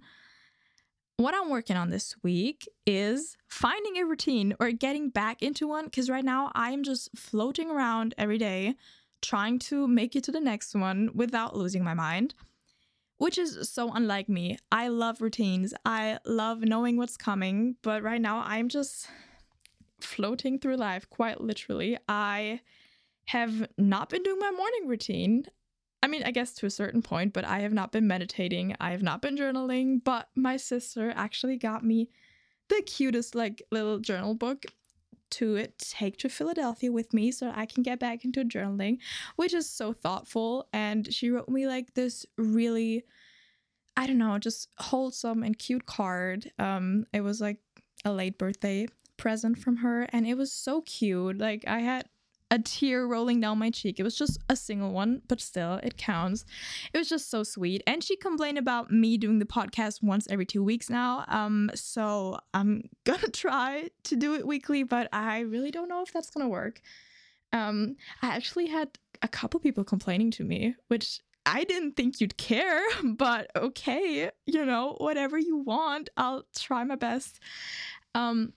what 1.19 1.35
I'm 1.35 1.51
working 1.51 1.77
on 1.77 1.91
this 1.91 2.15
week 2.23 2.69
is 2.87 3.37
finding 3.49 3.97
a 3.97 4.07
routine 4.07 4.55
or 4.61 4.71
getting 4.71 5.11
back 5.11 5.43
into 5.43 5.67
one 5.67 5.87
because 5.87 6.09
right 6.09 6.25
now 6.25 6.53
I 6.55 6.71
am 6.71 6.85
just 6.85 7.11
floating 7.17 7.73
around 7.73 8.15
every 8.17 8.39
day 8.39 8.77
trying 9.21 9.59
to 9.59 9.89
make 9.89 10.15
it 10.15 10.23
to 10.25 10.33
the 10.33 10.41
next 10.41 10.77
one 10.77 11.11
without 11.13 11.57
losing 11.57 11.83
my 11.83 11.93
mind, 11.93 12.35
which 13.17 13.37
is 13.37 13.69
so 13.69 13.91
unlike 13.93 14.29
me. 14.29 14.59
I 14.71 14.89
love 14.89 15.21
routines, 15.21 15.75
I 15.85 16.21
love 16.25 16.61
knowing 16.61 16.97
what's 16.97 17.17
coming, 17.17 17.75
but 17.83 18.05
right 18.05 18.21
now 18.21 18.45
I'm 18.47 18.69
just 18.69 19.09
floating 20.01 20.61
through 20.61 20.77
life 20.77 21.11
quite 21.11 21.41
literally. 21.41 21.99
I 22.09 22.61
have 23.25 23.67
not 23.77 24.09
been 24.09 24.23
doing 24.23 24.39
my 24.39 24.53
morning 24.53 24.87
routine. 24.87 25.47
I 26.03 26.07
mean, 26.07 26.23
I 26.25 26.31
guess 26.31 26.53
to 26.55 26.67
a 26.67 26.71
certain 26.71 27.03
point, 27.03 27.33
but 27.33 27.45
I 27.45 27.61
have 27.61 27.73
not 27.73 27.93
been 27.93 28.07
meditating. 28.07 28.77
I 28.81 28.93
have 28.93 29.03
not 29.03 29.21
been 29.21 29.37
journaling, 29.37 30.03
but 30.05 30.29
my 30.37 30.57
sister 30.57 31.13
actually 31.17 31.57
got 31.57 31.85
me 31.85 32.09
the 32.69 32.83
cutest, 32.83 33.35
like, 33.35 33.63
little 33.73 33.99
journal 33.99 34.35
book 34.35 34.67
to 35.31 35.67
take 35.79 36.17
to 36.19 36.29
Philadelphia 36.29 36.91
with 36.91 37.13
me 37.13 37.31
so 37.31 37.53
I 37.55 37.67
can 37.67 37.83
get 37.83 37.99
back 37.99 38.25
into 38.25 38.45
journaling, 38.45 38.99
which 39.37 39.53
is 39.53 39.69
so 39.69 39.93
thoughtful. 39.93 40.69
And 40.73 41.13
she 41.13 41.31
wrote 41.31 41.49
me 41.49 41.67
like 41.67 41.95
this 41.95 42.25
really 42.37 43.05
I 43.99 44.07
don't 44.07 44.19
know, 44.19 44.39
just 44.39 44.69
wholesome 44.79 45.43
and 45.43 45.59
cute 45.59 45.85
card. 45.85 46.53
Um, 46.61 47.05
it 47.13 47.21
was 47.21 47.41
like 47.41 47.59
a 48.05 48.13
late 48.13 48.39
birthday 48.39 48.87
present 49.17 49.59
from 49.59 49.79
her, 49.79 50.03
and 50.13 50.25
it 50.25 50.37
was 50.37 50.53
so 50.53 50.83
cute. 50.83 51.39
Like 51.39 51.65
I 51.67 51.81
had 51.81 52.09
a 52.51 52.59
tear 52.59 53.07
rolling 53.07 53.41
down 53.41 53.59
my 53.59 53.71
cheek. 53.71 54.01
It 54.01 54.03
was 54.03 54.17
just 54.17 54.39
a 54.49 54.57
single 54.57 54.91
one, 54.91 55.23
but 55.29 55.41
still, 55.41 55.75
it 55.83 55.97
counts. 55.97 56.45
It 56.93 56.99
was 56.99 57.09
just 57.09 57.31
so 57.31 57.43
sweet. 57.43 57.83
And 57.87 58.03
she 58.03 58.17
complained 58.17 58.59
about 58.59 58.91
me 58.91 59.19
doing 59.19 59.39
the 59.39 59.45
podcast 59.45 60.03
once 60.03 60.27
every 60.31 60.47
two 60.47 60.63
weeks 60.63 60.89
now. 60.89 61.25
Um, 61.29 61.71
so 61.75 62.39
I'm 62.55 62.89
gonna 63.05 63.29
try 63.29 63.91
to 64.05 64.17
do 64.17 64.35
it 64.35 64.47
weekly, 64.47 64.83
but 64.83 65.09
I 65.13 65.41
really 65.41 65.71
don't 65.71 65.89
know 65.89 66.03
if 66.03 66.13
that's 66.13 66.31
gonna 66.31 66.49
work. 66.49 66.81
Um, 67.53 67.97
I 68.23 68.29
actually 68.29 68.67
had 68.67 68.91
a 69.23 69.29
couple 69.29 69.61
people 69.61 69.85
complaining 69.85 70.31
to 70.33 70.45
me, 70.45 70.75
which 70.89 71.21
I 71.45 71.65
didn't 71.65 71.97
think 71.97 72.21
you'd 72.21 72.37
care, 72.37 72.83
but 73.05 73.51
okay, 73.57 74.31
you 74.47 74.65
know, 74.65 74.97
whatever 74.99 75.39
you 75.39 75.59
want, 75.59 76.11
I'll 76.17 76.45
try 76.55 76.85
my 76.85 76.97
best. 76.97 77.41
Um, 78.15 78.53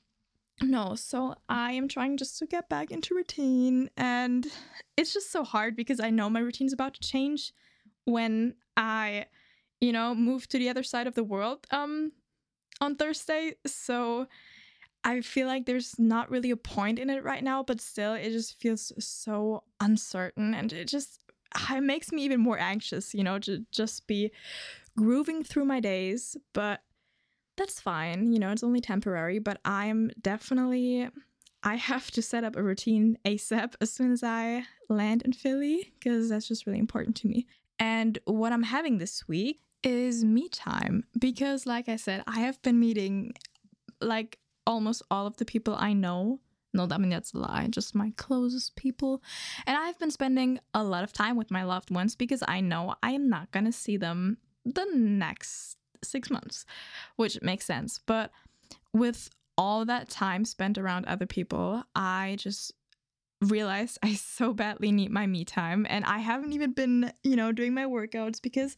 no, 0.61 0.95
so 0.95 1.35
I 1.49 1.73
am 1.73 1.87
trying 1.87 2.17
just 2.17 2.37
to 2.39 2.45
get 2.45 2.69
back 2.69 2.91
into 2.91 3.15
routine 3.15 3.89
and 3.97 4.47
it's 4.97 5.13
just 5.13 5.31
so 5.31 5.43
hard 5.43 5.75
because 5.75 5.99
I 5.99 6.09
know 6.09 6.29
my 6.29 6.39
routine's 6.39 6.73
about 6.73 6.93
to 6.95 6.99
change 6.99 7.53
when 8.05 8.55
I, 8.77 9.25
you 9.79 9.91
know, 9.91 10.13
move 10.13 10.47
to 10.49 10.57
the 10.57 10.69
other 10.69 10.83
side 10.83 11.07
of 11.07 11.15
the 11.15 11.23
world 11.23 11.65
um 11.71 12.11
on 12.79 12.95
Thursday. 12.95 13.53
So 13.65 14.27
I 15.03 15.21
feel 15.21 15.47
like 15.47 15.65
there's 15.65 15.97
not 15.97 16.29
really 16.29 16.51
a 16.51 16.57
point 16.57 16.99
in 16.99 17.09
it 17.09 17.23
right 17.23 17.43
now, 17.43 17.63
but 17.63 17.81
still 17.81 18.13
it 18.13 18.31
just 18.31 18.59
feels 18.59 18.91
so 19.03 19.63
uncertain 19.79 20.53
and 20.53 20.71
it 20.71 20.87
just 20.87 21.19
it 21.69 21.81
makes 21.81 22.11
me 22.11 22.23
even 22.23 22.39
more 22.39 22.59
anxious, 22.59 23.13
you 23.13 23.23
know, 23.23 23.39
to 23.39 23.65
just 23.71 24.07
be 24.07 24.31
grooving 24.97 25.43
through 25.43 25.65
my 25.65 25.79
days, 25.79 26.37
but 26.53 26.81
that's 27.61 27.79
fine. 27.79 28.33
You 28.33 28.39
know, 28.39 28.51
it's 28.51 28.63
only 28.63 28.81
temporary, 28.81 29.37
but 29.37 29.59
I'm 29.63 30.09
definitely 30.19 31.07
I 31.63 31.75
have 31.75 32.09
to 32.11 32.21
set 32.23 32.43
up 32.43 32.55
a 32.55 32.63
routine 32.63 33.19
ASAP 33.23 33.75
as 33.79 33.93
soon 33.93 34.11
as 34.11 34.23
I 34.23 34.63
land 34.89 35.21
in 35.21 35.31
Philly 35.31 35.93
because 35.99 36.29
that's 36.29 36.47
just 36.47 36.65
really 36.65 36.79
important 36.79 37.15
to 37.17 37.27
me. 37.27 37.45
And 37.77 38.17
what 38.25 38.51
I'm 38.51 38.63
having 38.63 38.97
this 38.97 39.27
week 39.27 39.61
is 39.83 40.25
me 40.25 40.49
time 40.49 41.03
because 41.19 41.67
like 41.67 41.87
I 41.87 41.97
said, 41.97 42.23
I 42.25 42.39
have 42.39 42.59
been 42.63 42.79
meeting 42.79 43.33
like 44.01 44.39
almost 44.65 45.03
all 45.11 45.27
of 45.27 45.37
the 45.37 45.45
people 45.45 45.75
I 45.77 45.93
know. 45.93 46.39
No, 46.73 46.87
I 46.89 46.97
mean 46.97 47.11
that's 47.11 47.33
a 47.33 47.37
lie, 47.37 47.67
just 47.69 47.93
my 47.93 48.11
closest 48.17 48.75
people. 48.75 49.21
And 49.67 49.77
I've 49.77 49.99
been 49.99 50.09
spending 50.09 50.59
a 50.73 50.83
lot 50.83 51.03
of 51.03 51.13
time 51.13 51.35
with 51.35 51.51
my 51.51 51.63
loved 51.63 51.91
ones 51.91 52.15
because 52.15 52.41
I 52.47 52.59
know 52.61 52.95
I 53.03 53.11
am 53.11 53.29
not 53.29 53.51
gonna 53.51 53.71
see 53.71 53.97
them 53.97 54.37
the 54.65 54.87
next 54.95 55.77
six 56.03 56.29
months, 56.29 56.65
which 57.15 57.41
makes 57.41 57.65
sense. 57.65 57.99
But 58.05 58.31
with 58.93 59.29
all 59.57 59.85
that 59.85 60.09
time 60.09 60.45
spent 60.45 60.77
around 60.77 61.05
other 61.05 61.25
people, 61.25 61.83
I 61.95 62.35
just 62.39 62.73
realized 63.41 63.97
I 64.03 64.13
so 64.15 64.53
badly 64.53 64.91
need 64.91 65.11
my 65.11 65.27
me 65.27 65.45
time. 65.45 65.85
And 65.89 66.05
I 66.05 66.19
haven't 66.19 66.53
even 66.53 66.73
been, 66.73 67.11
you 67.23 67.35
know, 67.35 67.51
doing 67.51 67.73
my 67.73 67.85
workouts 67.85 68.41
because 68.41 68.77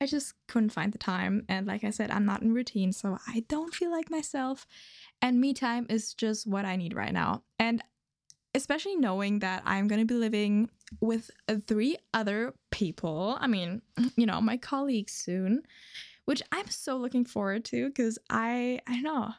I 0.00 0.06
just 0.06 0.34
couldn't 0.46 0.70
find 0.70 0.92
the 0.92 0.98
time. 0.98 1.44
And 1.48 1.66
like 1.66 1.82
I 1.82 1.90
said, 1.90 2.10
I'm 2.10 2.26
not 2.26 2.42
in 2.42 2.52
routine, 2.52 2.92
so 2.92 3.18
I 3.26 3.44
don't 3.48 3.74
feel 3.74 3.90
like 3.90 4.10
myself. 4.10 4.66
And 5.22 5.40
me 5.40 5.54
time 5.54 5.86
is 5.88 6.12
just 6.12 6.46
what 6.46 6.66
I 6.66 6.76
need 6.76 6.94
right 6.94 7.12
now. 7.12 7.42
And 7.58 7.82
especially 8.54 8.96
knowing 8.96 9.38
that 9.40 9.62
I'm 9.64 9.88
going 9.88 10.00
to 10.00 10.06
be 10.06 10.18
living 10.18 10.70
with 11.00 11.30
uh, 11.48 11.56
three 11.66 11.96
other 12.14 12.54
people. 12.70 13.36
I 13.40 13.46
mean, 13.46 13.82
you 14.16 14.26
know, 14.26 14.40
my 14.40 14.56
colleagues 14.56 15.12
soon 15.12 15.62
which 16.26 16.42
I'm 16.52 16.68
so 16.68 16.96
looking 16.96 17.24
forward 17.24 17.64
to 17.66 17.88
because 17.88 18.18
I 18.30 18.80
I 18.86 19.00
know. 19.00 19.32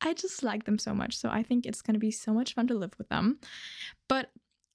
I 0.00 0.12
just 0.12 0.42
like 0.42 0.64
them 0.64 0.78
so 0.78 0.92
much. 0.92 1.16
So 1.16 1.30
I 1.30 1.42
think 1.42 1.64
it's 1.64 1.80
going 1.80 1.94
to 1.94 2.00
be 2.00 2.10
so 2.10 2.34
much 2.34 2.52
fun 2.52 2.66
to 2.66 2.74
live 2.74 2.92
with 2.98 3.08
them. 3.08 3.38
But 4.08 4.30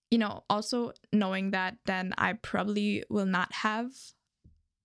you 0.09 0.17
know, 0.17 0.43
also 0.49 0.93
knowing 1.13 1.51
that 1.51 1.77
then 1.85 2.13
I 2.17 2.33
probably 2.33 3.03
will 3.09 3.27
not 3.27 3.53
have 3.53 3.91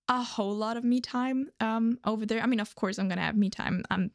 a 0.07 0.23
whole 0.23 0.55
lot 0.55 0.77
of 0.77 0.85
me 0.85 1.01
time 1.01 1.49
um 1.61 1.99
over 2.05 2.27
there. 2.27 2.43
I 2.43 2.47
mean, 2.47 2.61
of 2.61 2.75
course 2.75 2.99
I'm 2.99 3.09
going 3.09 3.19
to 3.19 3.25
have 3.25 3.37
me 3.37 3.49
time. 3.49 3.83
I'm 3.91 4.11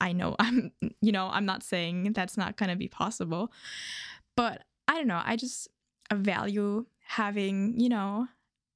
I 0.00 0.12
know 0.12 0.34
I'm 0.40 0.72
you 1.00 1.12
know, 1.12 1.28
I'm 1.30 1.46
not 1.46 1.62
saying 1.62 2.12
that's 2.14 2.36
not 2.36 2.56
going 2.56 2.70
to 2.70 2.76
be 2.76 2.88
possible. 2.88 3.52
But 4.36 4.64
I 4.88 4.94
don't 4.94 5.08
know, 5.08 5.22
I 5.24 5.36
just 5.36 5.68
value 6.12 6.86
having, 7.06 7.78
you 7.78 7.88
know, 7.88 8.28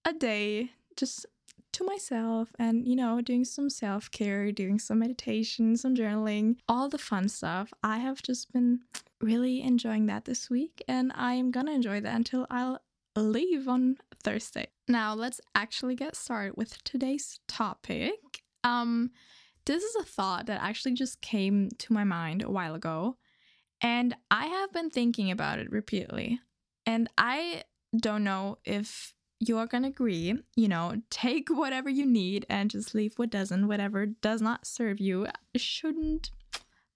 a 0.05 0.13
day 0.13 0.71
just 0.97 1.27
to 1.73 1.85
myself 1.85 2.51
and, 2.59 2.87
you 2.87 2.97
know, 2.97 3.21
doing 3.21 3.45
some 3.45 3.71
self 3.71 4.11
care, 4.11 4.53
doing 4.53 4.79
some 4.79 4.99
meditation, 4.99 5.77
some 5.77 5.95
journaling, 5.95 6.57
all 6.69 6.89
the 6.89 6.99
fun 6.99 7.29
stuff. 7.29 7.73
I 7.83 7.99
have 7.99 8.23
just 8.23 8.53
been 8.53 8.81
really 9.21 9.63
enjoying 9.63 10.07
that 10.07 10.25
this 10.25 10.51
week 10.51 10.83
and 10.89 11.13
I 11.15 11.35
am 11.35 11.51
gonna 11.51 11.73
enjoy 11.73 12.01
that 12.01 12.15
until 12.15 12.47
I'll 12.51 12.81
leave 13.17 13.69
on 13.69 13.97
Thursday. 14.23 14.69
Now, 14.89 15.15
let's 15.15 15.41
actually 15.55 15.95
get 15.95 16.17
started 16.17 16.57
with 16.57 16.83
today's 16.85 17.39
topic. 17.49 18.13
Um, 18.65 19.11
this 19.65 19.83
is 19.83 19.97
a 19.97 20.05
thought 20.05 20.47
that 20.47 20.63
actually 20.63 20.95
just 20.95 21.21
came 21.21 21.69
to 21.79 21.93
my 21.93 22.05
mind 22.05 22.43
a 22.43 22.51
while 22.51 22.75
ago, 22.75 23.17
and 23.81 24.15
I 24.31 24.47
have 24.47 24.73
been 24.73 24.91
thinking 24.91 25.31
about 25.31 25.59
it 25.59 25.71
repeatedly. 25.71 26.41
And 26.85 27.09
I 27.17 27.63
don't 27.97 28.25
know 28.25 28.59
if 28.65 29.15
you 29.45 29.59
are 29.59 29.67
going 29.67 29.83
to 29.83 29.89
agree, 29.89 30.35
you 30.55 30.69
know, 30.69 31.03
take 31.11 31.49
whatever 31.49 31.91
you 31.91 32.07
need 32.07 32.47
and 32.49 32.71
just 32.71 32.95
leave 32.95 33.15
what 33.17 33.31
doesn't. 33.31 33.67
Whatever 33.67 34.07
does 34.07 34.41
not 34.41 34.67
serve 34.67 35.01
you 35.01 35.27
shouldn't 35.57 36.31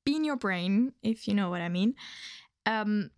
be 0.05 0.15
in 0.15 0.25
your 0.25 0.37
brain, 0.37 0.93
if 1.03 1.27
you 1.27 1.35
know 1.35 1.51
what 1.51 1.61
I 1.61 1.69
mean. 1.69 1.95
Um, 2.65 3.11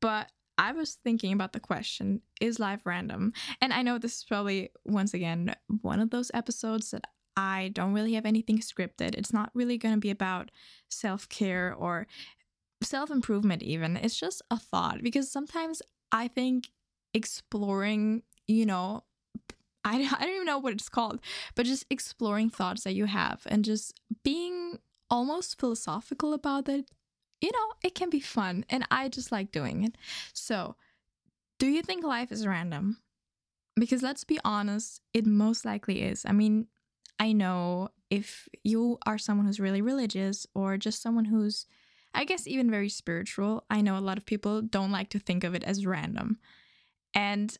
but 0.00 0.30
I 0.58 0.72
was 0.72 0.98
thinking 1.02 1.32
about 1.32 1.52
the 1.52 1.60
question 1.60 2.20
is 2.40 2.60
life 2.60 2.82
random? 2.84 3.32
And 3.60 3.72
I 3.72 3.82
know 3.82 3.98
this 3.98 4.18
is 4.18 4.24
probably, 4.24 4.70
once 4.84 5.14
again, 5.14 5.54
one 5.80 6.00
of 6.00 6.10
those 6.10 6.30
episodes 6.34 6.90
that 6.90 7.04
I 7.36 7.70
don't 7.74 7.92
really 7.92 8.14
have 8.14 8.26
anything 8.26 8.58
scripted. 8.58 9.14
It's 9.14 9.32
not 9.32 9.50
really 9.54 9.78
going 9.78 9.94
to 9.94 10.00
be 10.00 10.10
about 10.10 10.50
self 10.90 11.28
care 11.28 11.74
or 11.74 12.06
self 12.82 13.10
improvement, 13.10 13.62
even. 13.62 13.96
It's 13.96 14.18
just 14.18 14.42
a 14.50 14.58
thought 14.58 15.02
because 15.02 15.30
sometimes 15.30 15.80
I 16.12 16.28
think 16.28 16.68
exploring 17.14 18.22
you 18.46 18.66
know, 18.66 19.04
I, 19.84 19.96
I 20.18 20.24
don't 20.24 20.34
even 20.34 20.46
know 20.46 20.58
what 20.58 20.72
it's 20.72 20.88
called, 20.88 21.20
but 21.54 21.66
just 21.66 21.86
exploring 21.90 22.50
thoughts 22.50 22.84
that 22.84 22.94
you 22.94 23.06
have 23.06 23.42
and 23.46 23.64
just 23.64 23.98
being 24.22 24.78
almost 25.10 25.58
philosophical 25.58 26.34
about 26.34 26.68
it, 26.68 26.90
you 27.40 27.50
know, 27.52 27.72
it 27.82 27.94
can 27.94 28.10
be 28.10 28.20
fun. 28.20 28.64
And 28.68 28.84
I 28.90 29.08
just 29.08 29.30
like 29.30 29.52
doing 29.52 29.84
it. 29.84 29.96
So, 30.32 30.76
do 31.58 31.68
you 31.68 31.82
think 31.82 32.04
life 32.04 32.32
is 32.32 32.46
random? 32.46 32.98
Because 33.76 34.02
let's 34.02 34.24
be 34.24 34.38
honest, 34.44 35.00
it 35.12 35.26
most 35.26 35.64
likely 35.64 36.02
is. 36.02 36.24
I 36.26 36.32
mean, 36.32 36.66
I 37.18 37.32
know 37.32 37.90
if 38.10 38.48
you 38.62 38.98
are 39.06 39.18
someone 39.18 39.46
who's 39.46 39.60
really 39.60 39.82
religious 39.82 40.46
or 40.54 40.76
just 40.76 41.02
someone 41.02 41.26
who's, 41.26 41.66
I 42.14 42.24
guess, 42.24 42.46
even 42.46 42.70
very 42.70 42.88
spiritual, 42.88 43.64
I 43.70 43.80
know 43.80 43.98
a 43.98 44.00
lot 44.00 44.18
of 44.18 44.26
people 44.26 44.62
don't 44.62 44.92
like 44.92 45.10
to 45.10 45.18
think 45.18 45.44
of 45.44 45.54
it 45.54 45.64
as 45.64 45.86
random. 45.86 46.38
And 47.14 47.56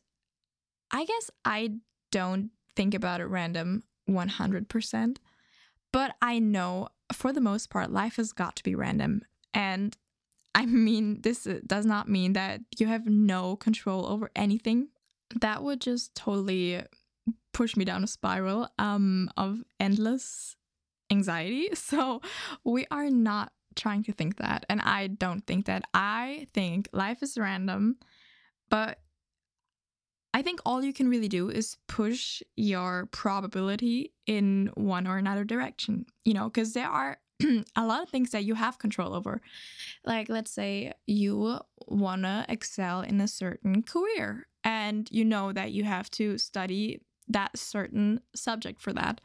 I 0.91 1.05
guess 1.05 1.31
I 1.45 1.71
don't 2.11 2.51
think 2.75 2.93
about 2.93 3.21
it 3.21 3.25
random 3.25 3.83
100%, 4.09 5.17
but 5.91 6.15
I 6.21 6.39
know 6.39 6.89
for 7.13 7.31
the 7.33 7.41
most 7.41 7.69
part, 7.69 7.91
life 7.91 8.17
has 8.17 8.33
got 8.33 8.55
to 8.57 8.63
be 8.63 8.75
random. 8.75 9.21
And 9.53 9.95
I 10.53 10.65
mean, 10.65 11.21
this 11.21 11.47
does 11.65 11.85
not 11.85 12.09
mean 12.09 12.33
that 12.33 12.61
you 12.77 12.87
have 12.87 13.05
no 13.05 13.55
control 13.55 14.05
over 14.05 14.29
anything. 14.35 14.89
That 15.41 15.63
would 15.63 15.81
just 15.81 16.15
totally 16.15 16.81
push 17.53 17.75
me 17.75 17.85
down 17.85 18.03
a 18.03 18.07
spiral 18.07 18.69
um, 18.77 19.29
of 19.37 19.63
endless 19.79 20.55
anxiety. 21.11 21.69
So 21.75 22.21
we 22.63 22.85
are 22.91 23.09
not 23.09 23.51
trying 23.75 24.03
to 24.03 24.11
think 24.11 24.37
that. 24.37 24.65
And 24.69 24.81
I 24.81 25.07
don't 25.07 25.45
think 25.45 25.65
that. 25.65 25.83
I 25.93 26.47
think 26.53 26.89
life 26.91 27.21
is 27.21 27.37
random, 27.37 27.97
but 28.69 28.99
I 30.37 30.43
think 30.43 30.59
all 30.67 30.83
you 30.83 30.93
can 30.93 31.09
really 31.09 31.27
do 31.27 31.49
is 31.49 31.77
push 31.87 32.43
your 32.55 33.07
probability 33.07 34.13
in 34.27 34.69
one 34.75 35.07
or 35.07 35.17
another 35.17 35.43
direction, 35.43 36.05
you 36.25 36.35
know, 36.35 36.47
because 36.47 36.73
there 36.73 36.87
are 36.87 37.17
a 37.75 37.87
lot 37.87 38.03
of 38.03 38.09
things 38.09 38.29
that 38.29 38.43
you 38.43 38.53
have 38.53 38.77
control 38.77 39.15
over. 39.15 39.41
Like, 40.05 40.29
let's 40.29 40.51
say 40.51 40.93
you 41.07 41.59
want 41.87 42.21
to 42.21 42.45
excel 42.49 43.01
in 43.01 43.19
a 43.19 43.27
certain 43.27 43.81
career 43.81 44.45
and 44.63 45.09
you 45.11 45.25
know 45.25 45.53
that 45.53 45.71
you 45.71 45.85
have 45.85 46.11
to 46.11 46.37
study 46.37 47.01
that 47.29 47.57
certain 47.57 48.21
subject 48.35 48.79
for 48.79 48.93
that. 48.93 49.21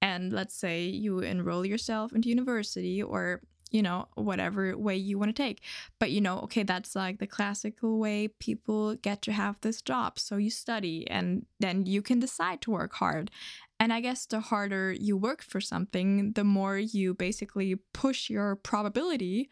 And 0.00 0.32
let's 0.32 0.54
say 0.54 0.84
you 0.86 1.18
enroll 1.18 1.66
yourself 1.66 2.14
into 2.14 2.30
university 2.30 3.02
or 3.02 3.42
you 3.74 3.82
know, 3.82 4.06
whatever 4.14 4.78
way 4.78 4.94
you 4.94 5.18
want 5.18 5.34
to 5.34 5.42
take. 5.42 5.60
But, 5.98 6.12
you 6.12 6.20
know, 6.20 6.38
okay, 6.42 6.62
that's 6.62 6.94
like 6.94 7.18
the 7.18 7.26
classical 7.26 7.98
way 7.98 8.28
people 8.28 8.94
get 8.94 9.20
to 9.22 9.32
have 9.32 9.60
this 9.60 9.82
job. 9.82 10.20
So 10.20 10.36
you 10.36 10.48
study 10.48 11.10
and 11.10 11.44
then 11.58 11.84
you 11.84 12.00
can 12.00 12.20
decide 12.20 12.60
to 12.62 12.70
work 12.70 12.94
hard. 12.94 13.32
And 13.80 13.92
I 13.92 14.00
guess 14.00 14.26
the 14.26 14.38
harder 14.38 14.92
you 14.92 15.16
work 15.16 15.42
for 15.42 15.60
something, 15.60 16.34
the 16.34 16.44
more 16.44 16.78
you 16.78 17.14
basically 17.14 17.74
push 17.92 18.30
your 18.30 18.54
probability 18.54 19.50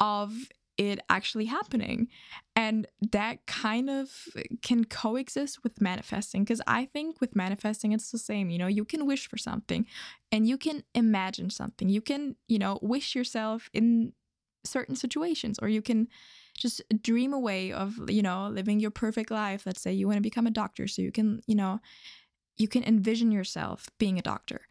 of 0.00 0.48
it 0.78 1.00
actually 1.08 1.46
happening. 1.46 2.08
And 2.54 2.86
that 3.12 3.46
kind 3.46 3.88
of 3.88 4.10
can 4.62 4.84
coexist 4.84 5.62
with 5.62 5.80
manifesting 5.80 6.44
because 6.44 6.60
I 6.66 6.86
think 6.86 7.20
with 7.20 7.36
manifesting, 7.36 7.92
it's 7.92 8.10
the 8.10 8.18
same. 8.18 8.50
You 8.50 8.58
know, 8.58 8.66
you 8.66 8.84
can 8.84 9.06
wish 9.06 9.28
for 9.28 9.38
something 9.38 9.86
and 10.30 10.46
you 10.46 10.58
can 10.58 10.82
imagine 10.94 11.50
something. 11.50 11.88
You 11.88 12.00
can, 12.00 12.36
you 12.48 12.58
know, 12.58 12.78
wish 12.82 13.14
yourself 13.14 13.70
in 13.72 14.12
certain 14.64 14.96
situations 14.96 15.58
or 15.60 15.68
you 15.68 15.82
can 15.82 16.08
just 16.56 16.82
dream 17.02 17.32
away 17.32 17.72
of, 17.72 18.10
you 18.10 18.22
know, 18.22 18.48
living 18.48 18.80
your 18.80 18.90
perfect 18.90 19.30
life. 19.30 19.64
Let's 19.66 19.80
say 19.80 19.92
you 19.92 20.06
want 20.06 20.16
to 20.16 20.22
become 20.22 20.46
a 20.46 20.50
doctor. 20.50 20.88
So 20.88 21.02
you 21.02 21.12
can, 21.12 21.40
you 21.46 21.54
know, 21.54 21.80
you 22.56 22.68
can 22.68 22.82
envision 22.84 23.30
yourself 23.30 23.88
being 23.98 24.18
a 24.18 24.22
doctor. 24.22 24.62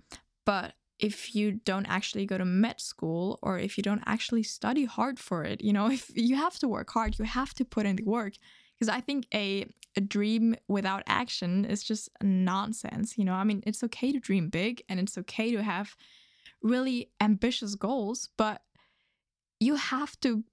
But 0.45 0.73
if 0.99 1.35
you 1.35 1.51
don't 1.51 1.85
actually 1.87 2.25
go 2.25 2.37
to 2.37 2.45
med 2.45 2.79
school 2.79 3.39
or 3.41 3.59
if 3.59 3.77
you 3.77 3.83
don't 3.83 4.03
actually 4.05 4.43
study 4.43 4.85
hard 4.85 5.19
for 5.19 5.43
it, 5.43 5.61
you 5.61 5.73
know, 5.73 5.87
if 5.91 6.09
you 6.15 6.35
have 6.35 6.57
to 6.59 6.67
work 6.67 6.89
hard, 6.91 7.17
you 7.19 7.25
have 7.25 7.53
to 7.55 7.65
put 7.65 7.85
in 7.85 7.97
the 7.97 8.03
work. 8.03 8.33
Because 8.77 8.89
I 8.89 8.99
think 8.99 9.25
a, 9.33 9.69
a 9.95 10.01
dream 10.01 10.55
without 10.67 11.03
action 11.07 11.63
is 11.63 11.81
just 11.81 12.09
nonsense. 12.21 13.17
You 13.17 13.23
know, 13.23 13.33
I 13.33 13.45
mean, 13.45 13.63
it's 13.65 13.83
okay 13.83 14.11
to 14.11 14.19
dream 14.19 14.49
big 14.49 14.83
and 14.89 14.99
it's 14.99 15.17
okay 15.17 15.51
to 15.51 15.63
have 15.63 15.95
really 16.61 17.09
ambitious 17.21 17.75
goals, 17.75 18.29
but 18.37 18.61
you 19.59 19.75
have 19.75 20.19
to 20.21 20.43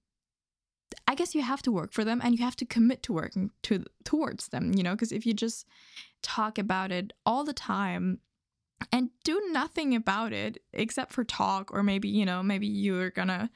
I 1.07 1.15
guess 1.15 1.33
you 1.33 1.41
have 1.41 1.61
to 1.63 1.71
work 1.71 1.91
for 1.91 2.05
them 2.05 2.21
and 2.23 2.37
you 2.37 2.45
have 2.45 2.55
to 2.57 2.65
commit 2.65 3.03
to 3.03 3.13
working 3.13 3.49
to 3.63 3.83
towards 4.03 4.49
them, 4.49 4.73
you 4.75 4.83
know, 4.83 4.91
because 4.91 5.11
if 5.11 5.25
you 5.25 5.33
just 5.33 5.65
talk 6.21 6.57
about 6.57 6.91
it 6.91 7.13
all 7.25 7.43
the 7.43 7.53
time 7.53 8.19
and 8.91 9.09
do 9.23 9.41
nothing 9.51 9.95
about 9.95 10.33
it 10.33 10.61
except 10.73 11.11
for 11.11 11.23
talk 11.23 11.71
or 11.73 11.83
maybe 11.83 12.09
you 12.09 12.25
know 12.25 12.43
maybe 12.43 12.67
you're 12.67 13.09
gonna 13.09 13.49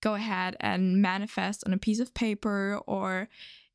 go 0.00 0.14
ahead 0.14 0.56
and 0.60 1.02
manifest 1.02 1.64
on 1.66 1.72
a 1.72 1.78
piece 1.78 2.00
of 2.00 2.14
paper 2.14 2.80
or 2.86 3.28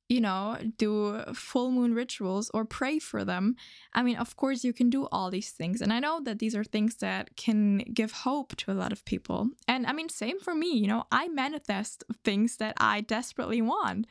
you 0.09 0.21
know 0.21 0.57
do 0.77 1.21
full 1.33 1.71
moon 1.71 1.93
rituals 1.93 2.51
or 2.53 2.65
pray 2.65 2.99
for 2.99 3.23
them. 3.25 3.55
I 3.93 4.03
mean 4.03 4.17
of 4.17 4.35
course 4.35 4.63
you 4.63 4.73
can 4.73 4.89
do 4.89 5.07
all 5.11 5.31
these 5.31 5.51
things 5.51 5.81
and 5.81 5.91
i 5.91 5.99
know 5.99 6.21
that 6.23 6.39
these 6.39 6.55
are 6.55 6.63
things 6.63 6.97
that 6.97 7.35
can 7.35 7.79
give 7.79 8.11
hope 8.11 8.55
to 8.57 8.71
a 8.71 8.79
lot 8.81 8.91
of 8.91 9.05
people. 9.05 9.49
And 9.67 9.85
i 9.87 9.93
mean 9.93 10.09
same 10.09 10.39
for 10.39 10.55
me 10.55 10.71
you 10.77 10.87
know 10.87 11.05
i 11.11 11.27
manifest 11.27 12.03
things 12.23 12.57
that 12.57 12.73
i 12.77 13.01
desperately 13.01 13.61
want 13.61 14.07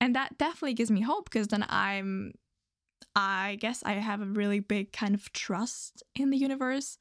and 0.00 0.14
that 0.16 0.38
definitely 0.38 0.74
gives 0.74 0.90
me 0.90 1.02
hope 1.02 1.24
because 1.30 1.48
then 1.48 1.64
i'm 1.68 2.32
I 3.16 3.58
guess 3.60 3.82
I 3.84 3.92
have 3.92 4.20
a 4.20 4.26
really 4.26 4.60
big 4.60 4.92
kind 4.92 5.14
of 5.14 5.32
trust 5.32 6.02
in 6.14 6.30
the 6.30 6.36
universe. 6.36 6.98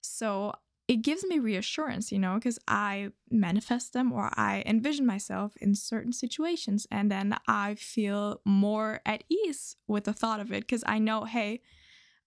So 0.00 0.52
it 0.86 1.02
gives 1.02 1.24
me 1.24 1.38
reassurance, 1.38 2.10
you 2.10 2.18
know, 2.18 2.34
because 2.34 2.58
I 2.66 3.10
manifest 3.30 3.92
them 3.92 4.12
or 4.12 4.30
I 4.34 4.62
envision 4.64 5.04
myself 5.04 5.54
in 5.60 5.74
certain 5.74 6.12
situations. 6.12 6.86
And 6.90 7.10
then 7.10 7.36
I 7.46 7.74
feel 7.74 8.40
more 8.44 9.00
at 9.04 9.24
ease 9.28 9.76
with 9.86 10.04
the 10.04 10.14
thought 10.14 10.40
of 10.40 10.52
it 10.52 10.60
because 10.60 10.84
I 10.86 10.98
know, 10.98 11.24
hey, 11.24 11.60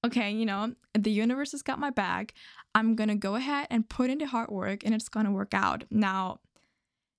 okay, 0.06 0.32
you 0.32 0.46
know, 0.46 0.76
the 0.94 1.12
universe 1.12 1.52
has 1.54 1.64
got 1.64 1.80
my 1.80 1.90
back. 1.90 2.34
I'm 2.76 2.96
going 2.96 3.10
to 3.10 3.16
go 3.16 3.36
ahead 3.36 3.68
and 3.70 3.90
put 3.90 4.10
in 4.10 4.20
the 4.20 4.26
hard 4.26 4.50
work 4.50 4.84
and 4.86 4.94
it's 4.94 5.10
going 5.10 5.26
to 5.26 5.32
work 5.32 5.54
out. 5.54 5.84
Now, 5.90 6.40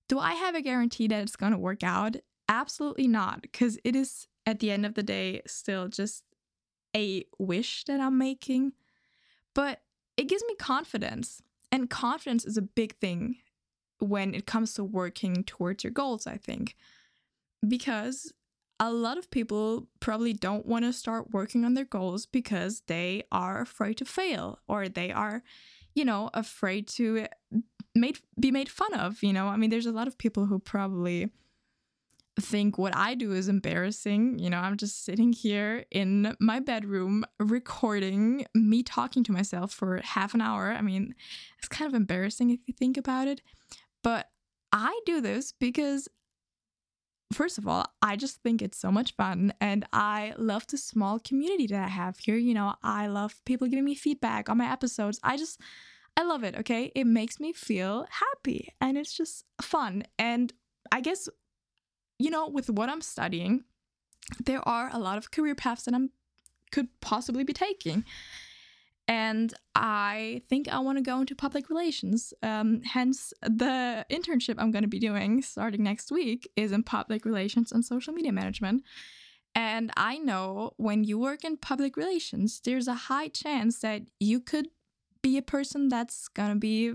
do 0.09 0.19
I 0.19 0.35
have 0.35 0.55
a 0.55 0.63
guarantee 0.63 1.09
that 1.09 1.23
it's 1.23 1.37
going 1.37 1.53
to 1.53 1.59
work 1.59 1.83
out? 1.83 2.17
Absolutely 2.49 3.09
not, 3.09 3.43
because 3.43 3.79
it 3.83 3.97
is 3.97 4.27
at 4.47 4.61
the 4.61 4.71
end 4.71 4.85
of 4.85 4.95
the 4.95 5.03
day 5.03 5.43
still 5.47 5.89
just 5.89 6.25
a 6.95 7.25
wish 7.39 7.85
that 7.85 8.01
I'm 8.01 8.19
making. 8.19 8.73
But 9.55 9.81
it 10.17 10.29
gives 10.29 10.45
me 10.47 10.55
confidence. 10.57 11.43
And 11.71 11.89
confidence 11.89 12.45
is 12.45 12.57
a 12.57 12.63
big 12.63 12.97
thing 12.97 13.37
when 13.99 14.35
it 14.35 14.47
comes 14.47 14.75
to 14.75 14.85
working 14.85 15.45
towards 15.45 15.85
your 15.85 15.93
goals, 15.93 16.27
I 16.27 16.37
think. 16.37 16.77
Because 17.67 18.33
a 18.81 18.93
lot 18.93 19.17
of 19.17 19.31
people 19.31 19.87
probably 20.01 20.33
don't 20.33 20.67
want 20.67 20.85
to 20.85 20.93
start 20.93 21.33
working 21.33 21.65
on 21.65 21.75
their 21.75 21.85
goals 21.85 22.27
because 22.27 22.83
they 22.89 23.23
are 23.31 23.61
afraid 23.61 23.97
to 23.99 24.05
fail 24.05 24.59
or 24.67 24.89
they 24.89 25.13
are, 25.13 25.43
you 25.95 26.05
know, 26.05 26.31
afraid 26.35 26.89
to 26.89 27.27
made 27.95 28.19
be 28.39 28.51
made 28.51 28.69
fun 28.69 28.93
of, 28.95 29.23
you 29.23 29.33
know? 29.33 29.47
I 29.47 29.57
mean, 29.57 29.71
there's 29.71 29.87
a 29.87 29.93
lot 29.93 30.09
of 30.09 30.19
people 30.19 30.47
who 30.47 30.59
probably 30.59 31.31
think 32.41 32.79
what 32.79 32.97
I 32.97 33.15
do 33.15 33.33
is 33.33 33.49
embarrassing. 33.49 34.39
You 34.39 34.51
know, 34.51 34.59
I'm 34.59 34.77
just 34.77 35.05
sitting 35.05 35.33
here 35.33 35.85
in 35.91 36.35
my 36.41 36.61
bedroom 36.61 37.25
recording 37.39 38.47
me 38.55 38.83
talking 38.83 39.23
to 39.25 39.33
myself 39.33 39.73
for 39.73 40.01
half 40.03 40.35
an 40.35 40.41
hour. 40.41 40.73
I 40.73 40.81
mean, 40.81 41.15
it's 41.59 41.69
kind 41.69 41.89
of 41.89 41.95
embarrassing 41.95 42.51
if 42.51 42.61
you 42.67 42.75
think 42.75 42.97
about 42.97 43.29
it. 43.29 43.43
But 44.03 44.31
I 44.73 44.99
do 45.05 45.21
this 45.21 45.53
because, 45.53 46.09
first 47.33 47.59
of 47.59 47.69
all, 47.69 47.87
I 48.01 48.17
just 48.17 48.43
think 48.43 48.63
it's 48.63 48.79
so 48.79 48.91
much 48.91 49.15
fun. 49.15 49.53
And 49.61 49.85
I 49.93 50.33
love 50.39 50.67
the 50.67 50.79
small 50.79 51.19
community 51.19 51.67
that 51.69 51.85
I 51.85 51.89
have 51.89 52.19
here. 52.19 52.37
You 52.37 52.55
know, 52.55 52.75
I 52.83 53.09
love 53.09 53.41
people 53.45 53.69
giving 53.69 53.85
me 53.85 53.95
feedback 53.95 54.49
on 54.49 54.57
my 54.57 54.73
episodes. 54.73 55.21
I 55.23 55.37
just, 55.37 55.61
I 56.17 56.23
love 56.23 56.45
it, 56.45 56.57
okay? 56.57 56.91
It 56.95 57.07
makes 57.07 57.39
me 57.39 57.53
feel 57.53 58.07
happy 58.11 58.73
and 58.81 58.97
it's 58.97 59.13
just 59.15 59.45
fun. 59.61 60.05
And 60.19 60.53
I 60.91 61.01
guess 61.01 61.29
you 62.23 62.31
know, 62.31 62.49
with 62.49 62.71
what 62.71 62.89
I'm 62.89 63.01
studying, 63.01 63.65
there 64.45 64.67
are 64.69 64.91
a 64.93 64.99
lot 64.99 65.19
of 65.19 65.31
career 65.31 65.55
paths 65.55 65.85
that 65.85 65.95
I'm 65.95 66.11
could 66.71 66.89
possibly 67.01 67.45
be 67.45 67.53
taking. 67.53 68.05
And 69.09 69.53
I 69.75 70.43
think 70.49 70.69
I 70.69 70.79
want 70.79 70.99
to 70.99 71.03
go 71.03 71.21
into 71.21 71.35
public 71.35 71.69
relations. 71.69 72.33
Um, 72.43 72.81
hence, 72.83 73.35
the 73.43 74.07
internship 74.11 74.55
I'm 74.59 74.71
going 74.71 74.85
to 74.85 74.89
be 74.89 74.99
doing 74.99 75.43
starting 75.43 75.83
next 75.83 76.11
week 76.11 76.51
is 76.57 76.73
in 76.73 76.83
public 76.83 77.27
relations 77.27 77.73
and 77.73 77.85
social 77.85 78.15
media 78.15 78.33
management. 78.33 78.85
And 79.55 79.91
I 79.97 80.17
know 80.19 80.73
when 80.77 81.05
you 81.05 81.19
work 81.19 81.45
in 81.45 81.59
public 81.59 81.97
relations, 81.97 82.61
there's 82.65 82.89
a 82.89 82.95
high 82.95 83.29
chance 83.29 83.81
that 83.81 84.03
you 84.19 84.41
could 84.41 84.69
be 85.21 85.37
a 85.37 85.43
person 85.43 85.89
that's 85.89 86.29
going 86.29 86.51
to 86.51 86.59
be 86.59 86.95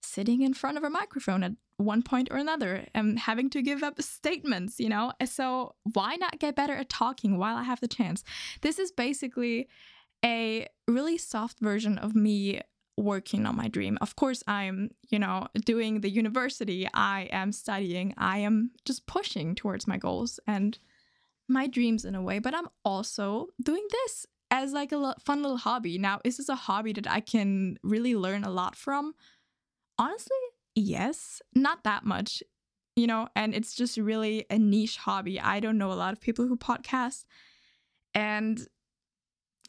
sitting 0.00 0.42
in 0.42 0.54
front 0.54 0.78
of 0.78 0.84
a 0.84 0.90
microphone 0.90 1.42
at 1.42 1.52
one 1.76 2.02
point 2.02 2.28
or 2.30 2.36
another 2.36 2.86
and 2.94 3.18
having 3.18 3.50
to 3.50 3.62
give 3.62 3.82
up 3.82 4.00
statements, 4.00 4.78
you 4.78 4.88
know? 4.88 5.12
So 5.24 5.74
why 5.92 6.16
not 6.16 6.38
get 6.38 6.56
better 6.56 6.74
at 6.74 6.88
talking 6.88 7.38
while 7.38 7.56
I 7.56 7.64
have 7.64 7.80
the 7.80 7.88
chance? 7.88 8.24
This 8.60 8.78
is 8.78 8.92
basically 8.92 9.68
a 10.24 10.68
really 10.86 11.18
soft 11.18 11.58
version 11.60 11.98
of 11.98 12.14
me 12.14 12.60
working 12.96 13.46
on 13.46 13.56
my 13.56 13.68
dream. 13.68 13.98
Of 14.00 14.16
course, 14.16 14.42
I'm, 14.46 14.90
you 15.08 15.18
know, 15.18 15.48
doing 15.64 16.00
the 16.00 16.10
university, 16.10 16.86
I 16.94 17.28
am 17.32 17.50
studying, 17.52 18.14
I 18.18 18.38
am 18.38 18.70
just 18.84 19.06
pushing 19.06 19.54
towards 19.54 19.86
my 19.86 19.96
goals 19.96 20.38
and 20.46 20.78
my 21.48 21.66
dreams 21.66 22.04
in 22.04 22.14
a 22.14 22.22
way, 22.22 22.38
but 22.38 22.54
I'm 22.54 22.68
also 22.84 23.48
doing 23.62 23.86
this 23.90 24.26
as 24.50 24.72
like 24.72 24.92
a 24.92 25.14
fun 25.18 25.42
little 25.42 25.56
hobby. 25.56 25.98
Now, 25.98 26.20
is 26.24 26.36
this 26.36 26.48
a 26.48 26.54
hobby 26.54 26.92
that 26.92 27.10
I 27.10 27.20
can 27.20 27.78
really 27.82 28.14
learn 28.14 28.44
a 28.44 28.50
lot 28.50 28.76
from? 28.76 29.14
Honestly, 29.98 30.36
yes, 30.74 31.42
not 31.54 31.84
that 31.84 32.04
much, 32.04 32.42
you 32.96 33.06
know, 33.06 33.28
and 33.34 33.54
it's 33.54 33.74
just 33.74 33.96
really 33.96 34.46
a 34.50 34.58
niche 34.58 34.96
hobby. 34.98 35.40
I 35.40 35.60
don't 35.60 35.78
know 35.78 35.92
a 35.92 35.94
lot 35.94 36.12
of 36.12 36.20
people 36.20 36.46
who 36.46 36.56
podcast. 36.56 37.24
And, 38.14 38.66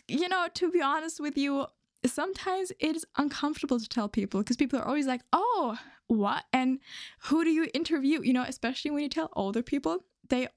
you 0.07 0.27
know, 0.27 0.47
to 0.55 0.71
be 0.71 0.81
honest 0.81 1.19
with 1.19 1.37
you, 1.37 1.67
sometimes 2.05 2.71
it's 2.79 3.05
uncomfortable 3.17 3.79
to 3.79 3.87
tell 3.87 4.09
people 4.09 4.41
because 4.41 4.57
people 4.57 4.79
are 4.79 4.87
always 4.87 5.07
like, 5.07 5.21
oh, 5.31 5.77
what? 6.07 6.43
And 6.51 6.79
who 7.23 7.43
do 7.43 7.49
you 7.49 7.67
interview? 7.73 8.21
You 8.21 8.33
know, 8.33 8.43
especially 8.43 8.91
when 8.91 9.03
you 9.03 9.09
tell 9.09 9.29
older 9.33 9.63
people, 9.63 10.03
they 10.29 10.47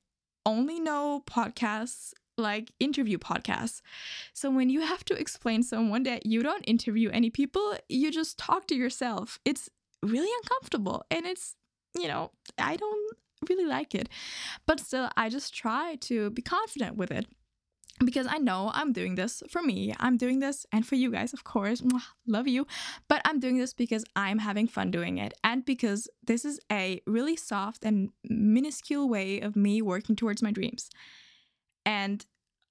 only 0.44 0.80
know 0.80 1.22
podcasts 1.26 2.12
like 2.38 2.72
interview 2.80 3.18
podcasts. 3.18 3.80
So 4.32 4.50
when 4.50 4.68
you 4.68 4.82
have 4.82 5.04
to 5.06 5.14
explain 5.18 5.62
someone 5.62 6.02
that 6.02 6.26
you 6.26 6.42
don't 6.42 6.62
interview 6.64 7.10
any 7.10 7.30
people, 7.30 7.76
you 7.88 8.10
just 8.10 8.38
talk 8.38 8.66
to 8.66 8.74
yourself. 8.74 9.38
It's 9.44 9.70
really 10.02 10.30
uncomfortable 10.42 11.04
and 11.10 11.26
it's, 11.26 11.56
you 11.94 12.08
know, 12.08 12.30
I 12.58 12.76
don't 12.76 13.16
really 13.48 13.66
like 13.66 13.94
it. 13.94 14.08
But 14.66 14.80
still, 14.80 15.10
I 15.16 15.28
just 15.28 15.54
try 15.54 15.96
to 16.02 16.30
be 16.30 16.42
confident 16.42 16.96
with 16.96 17.10
it 17.10 17.26
because 18.04 18.26
I 18.28 18.38
know 18.38 18.70
I'm 18.74 18.92
doing 18.92 19.14
this 19.14 19.42
for 19.50 19.62
me. 19.62 19.94
I'm 19.98 20.16
doing 20.16 20.40
this 20.40 20.66
and 20.70 20.86
for 20.86 20.96
you 20.96 21.10
guys, 21.10 21.32
of 21.32 21.44
course. 21.44 21.82
Love 22.26 22.46
you. 22.46 22.66
But 23.08 23.22
I'm 23.24 23.40
doing 23.40 23.58
this 23.58 23.72
because 23.72 24.04
I'm 24.14 24.38
having 24.38 24.66
fun 24.66 24.90
doing 24.90 25.18
it 25.18 25.34
and 25.42 25.64
because 25.64 26.08
this 26.26 26.44
is 26.44 26.60
a 26.70 27.00
really 27.06 27.36
soft 27.36 27.84
and 27.84 28.10
minuscule 28.24 29.08
way 29.08 29.40
of 29.40 29.56
me 29.56 29.80
working 29.80 30.16
towards 30.16 30.42
my 30.42 30.50
dreams. 30.50 30.90
And 31.84 32.26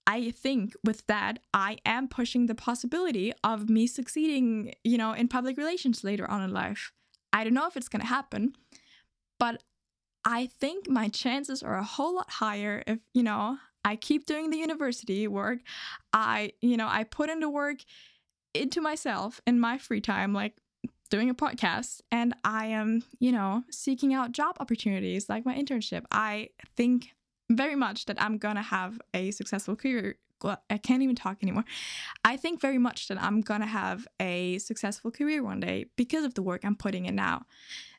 I 0.07 0.29
think 0.29 0.73
with 0.83 1.07
that, 1.07 1.39
I 1.53 1.77
am 1.85 2.07
pushing 2.07 2.45
the 2.45 2.53
possibility 2.53 3.33
of 3.43 3.69
me 3.69 3.87
succeeding, 3.87 4.75
you 4.83 4.97
know, 4.97 5.13
in 5.13 5.27
public 5.27 5.57
relations 5.57 6.03
later 6.03 6.29
on 6.29 6.43
in 6.43 6.51
life. 6.51 6.91
I 7.35 7.43
don't 7.43 7.53
know 7.53 7.67
if 7.67 7.75
it's 7.75 7.89
going 7.89 7.99
to 7.99 8.07
happen, 8.07 8.55
but 9.39 9.61
I 10.23 10.47
think 10.47 10.89
my 10.89 11.09
chances 11.09 11.61
are 11.61 11.77
a 11.77 11.83
whole 11.83 12.15
lot 12.15 12.29
higher 12.29 12.81
if, 12.87 12.99
you 13.13 13.23
know, 13.23 13.57
I 13.83 13.97
keep 13.97 14.25
doing 14.25 14.51
the 14.51 14.57
university 14.57 15.27
work. 15.27 15.59
I, 16.13 16.53
you 16.61 16.77
know, 16.77 16.87
I 16.87 17.03
put 17.03 17.29
into 17.29 17.49
work 17.49 17.79
into 18.53 18.79
myself 18.79 19.41
in 19.45 19.59
my 19.59 19.77
free 19.77 19.99
time, 19.99 20.33
like 20.33 20.53
doing 21.09 21.29
a 21.29 21.35
podcast, 21.35 21.99
and 22.09 22.33
I 22.45 22.67
am, 22.67 23.03
you 23.19 23.33
know, 23.33 23.63
seeking 23.69 24.13
out 24.13 24.31
job 24.31 24.55
opportunities 24.61 25.27
like 25.27 25.45
my 25.45 25.55
internship. 25.55 26.05
I 26.11 26.51
think 26.77 27.09
very 27.51 27.75
much 27.75 28.05
that 28.05 28.19
I'm 28.19 28.37
gonna 28.37 28.61
have 28.61 29.01
a 29.13 29.31
successful 29.31 29.75
career. 29.75 30.15
I 30.43 30.77
can't 30.77 31.01
even 31.01 31.15
talk 31.15 31.37
anymore. 31.41 31.65
I 32.23 32.37
think 32.37 32.61
very 32.61 32.77
much 32.77 33.07
that 33.07 33.21
I'm 33.21 33.41
gonna 33.41 33.65
have 33.65 34.07
a 34.19 34.57
successful 34.59 35.11
career 35.11 35.43
one 35.43 35.59
day 35.59 35.85
because 35.95 36.25
of 36.25 36.33
the 36.33 36.41
work 36.41 36.63
I'm 36.63 36.75
putting 36.75 37.05
in 37.05 37.15
now. 37.15 37.45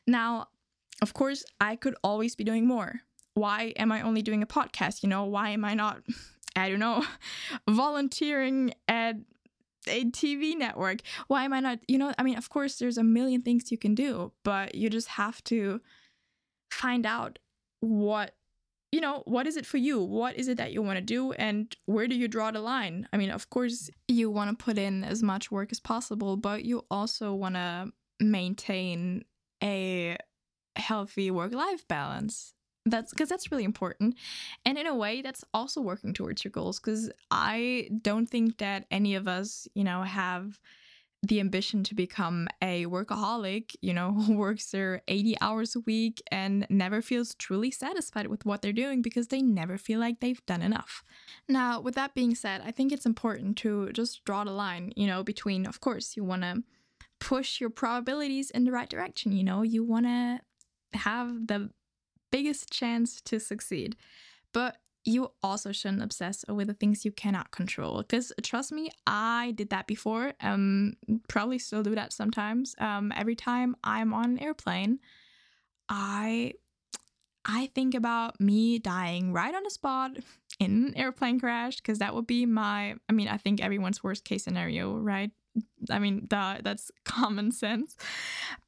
Now, 0.05 0.47
of 1.01 1.13
course, 1.13 1.43
I 1.59 1.75
could 1.75 1.95
always 2.03 2.35
be 2.35 2.43
doing 2.43 2.67
more. 2.67 3.01
Why 3.33 3.73
am 3.77 3.91
I 3.91 4.01
only 4.01 4.21
doing 4.21 4.41
a 4.41 4.47
podcast? 4.47 5.03
You 5.03 5.09
know, 5.09 5.25
why 5.25 5.49
am 5.49 5.63
I 5.63 5.73
not, 5.73 6.01
I 6.55 6.69
don't 6.69 6.79
know, 6.79 7.03
volunteering 7.69 8.73
at 8.87 9.15
a 9.87 10.05
TV 10.05 10.57
network? 10.57 11.01
Why 11.27 11.43
am 11.43 11.53
I 11.53 11.59
not, 11.59 11.79
you 11.87 11.97
know, 11.97 12.13
I 12.17 12.23
mean, 12.23 12.37
of 12.37 12.49
course, 12.49 12.77
there's 12.77 12.97
a 12.97 13.03
million 13.03 13.41
things 13.41 13.71
you 13.71 13.77
can 13.77 13.93
do, 13.93 14.31
but 14.43 14.75
you 14.75 14.89
just 14.89 15.09
have 15.09 15.43
to 15.45 15.81
find 16.71 17.05
out 17.05 17.39
what 17.79 18.35
you 18.91 19.01
know, 19.01 19.23
what 19.25 19.47
is 19.47 19.57
it 19.57 19.65
for 19.65 19.77
you? 19.77 20.01
What 20.01 20.35
is 20.35 20.47
it 20.47 20.57
that 20.57 20.71
you 20.71 20.81
want 20.81 20.97
to 20.97 21.03
do? 21.03 21.33
And 21.33 21.75
where 21.85 22.07
do 22.07 22.15
you 22.15 22.27
draw 22.27 22.51
the 22.51 22.61
line? 22.61 23.07
I 23.11 23.17
mean, 23.17 23.31
of 23.31 23.49
course, 23.49 23.89
you 24.07 24.31
want 24.31 24.57
to 24.57 24.63
put 24.63 24.77
in 24.77 25.03
as 25.03 25.21
much 25.21 25.51
work 25.51 25.71
as 25.71 25.79
possible, 25.79 26.37
but 26.37 26.63
you 26.63 26.85
also 26.89 27.33
want 27.33 27.55
to 27.55 27.91
maintain 28.19 29.25
a 29.61 30.17
healthy 30.77 31.31
work 31.31 31.53
life 31.53 31.87
balance. 31.87 32.53
That's 32.85 33.11
because 33.11 33.27
that's 33.27 33.51
really 33.51 33.65
important. 33.65 34.15
And 34.65 34.77
in 34.77 34.87
a 34.87 34.95
way, 34.95 35.21
that's 35.21 35.43
also 35.53 35.81
working 35.81 36.13
towards 36.13 36.45
your 36.45 36.51
goals 36.51 36.79
because 36.79 37.11
I 37.29 37.89
don't 38.01 38.27
think 38.27 38.59
that 38.59 38.85
any 38.89 39.15
of 39.15 39.27
us, 39.27 39.67
you 39.75 39.83
know, 39.83 40.03
have 40.03 40.59
the 41.23 41.39
ambition 41.39 41.83
to 41.83 41.95
become 41.95 42.47
a 42.61 42.85
workaholic, 42.85 43.75
you 43.81 43.93
know, 43.93 44.25
works 44.29 44.71
their 44.71 45.01
80 45.07 45.35
hours 45.41 45.75
a 45.75 45.79
week 45.81 46.21
and 46.31 46.67
never 46.69 47.01
feels 47.01 47.33
truly 47.35 47.71
satisfied 47.71 48.27
with 48.27 48.45
what 48.45 48.61
they're 48.61 48.71
doing 48.71 49.01
because 49.01 49.27
they 49.27 49.41
never 49.41 49.77
feel 49.77 49.99
like 49.99 50.19
they've 50.19 50.45
done 50.45 50.61
enough. 50.61 51.03
Now, 51.49 51.79
with 51.79 51.95
that 51.95 52.13
being 52.13 52.35
said, 52.35 52.61
I 52.63 52.71
think 52.71 52.91
it's 52.91 53.05
important 53.05 53.57
to 53.57 53.91
just 53.93 54.23
draw 54.25 54.43
the 54.43 54.51
line, 54.51 54.93
you 54.95 55.07
know, 55.07 55.23
between, 55.23 55.65
of 55.65 55.79
course, 55.79 56.15
you 56.15 56.23
want 56.23 56.43
to 56.43 56.63
push 57.19 57.59
your 57.59 57.71
probabilities 57.71 58.51
in 58.51 58.63
the 58.63 58.71
right 58.71 58.89
direction, 58.89 59.31
you 59.31 59.43
know, 59.43 59.63
you 59.63 59.83
want 59.83 60.05
to 60.05 60.39
have 60.93 61.47
the 61.47 61.71
biggest 62.31 62.71
chance 62.71 63.21
to 63.21 63.39
succeed. 63.39 63.95
But 64.53 64.77
you 65.07 65.31
also 65.41 65.71
shouldn't 65.71 66.03
obsess 66.03 66.43
over 66.49 66.65
the 66.65 66.73
things 66.73 67.05
you 67.05 67.11
cannot 67.11 67.49
control. 67.51 67.99
Because 67.99 68.33
trust 68.43 68.71
me 68.71 68.91
i 69.07 69.53
did 69.55 69.69
that 69.69 69.87
before 69.87 70.33
um 70.41 70.93
probably 71.27 71.57
still 71.57 71.83
do 71.83 71.95
that 71.95 72.13
sometimes. 72.13 72.75
Um 72.79 73.13
every 73.15 73.35
time 73.35 73.75
i'm 73.83 74.13
on 74.13 74.25
an 74.25 74.39
airplane 74.39 74.99
i 75.89 76.53
i 77.45 77.69
think 77.73 77.95
about 77.95 78.39
me 78.41 78.77
dying 78.77 79.31
right 79.31 79.55
on 79.55 79.63
the 79.63 79.69
spot 79.69 80.11
in 80.59 80.87
an 80.87 80.97
airplane 80.97 81.39
crash 81.39 81.77
because 81.77 81.99
that 81.99 82.13
would 82.13 82.27
be 82.27 82.45
my 82.45 82.95
i 83.07 83.13
mean 83.13 83.27
i 83.29 83.37
think 83.37 83.61
everyone's 83.61 84.03
worst 84.03 84.25
case 84.25 84.43
scenario 84.43 84.93
right? 84.97 85.31
I 85.89 85.99
mean 85.99 86.25
duh, 86.27 86.57
that's 86.61 86.91
common 87.05 87.51
sense. 87.51 87.95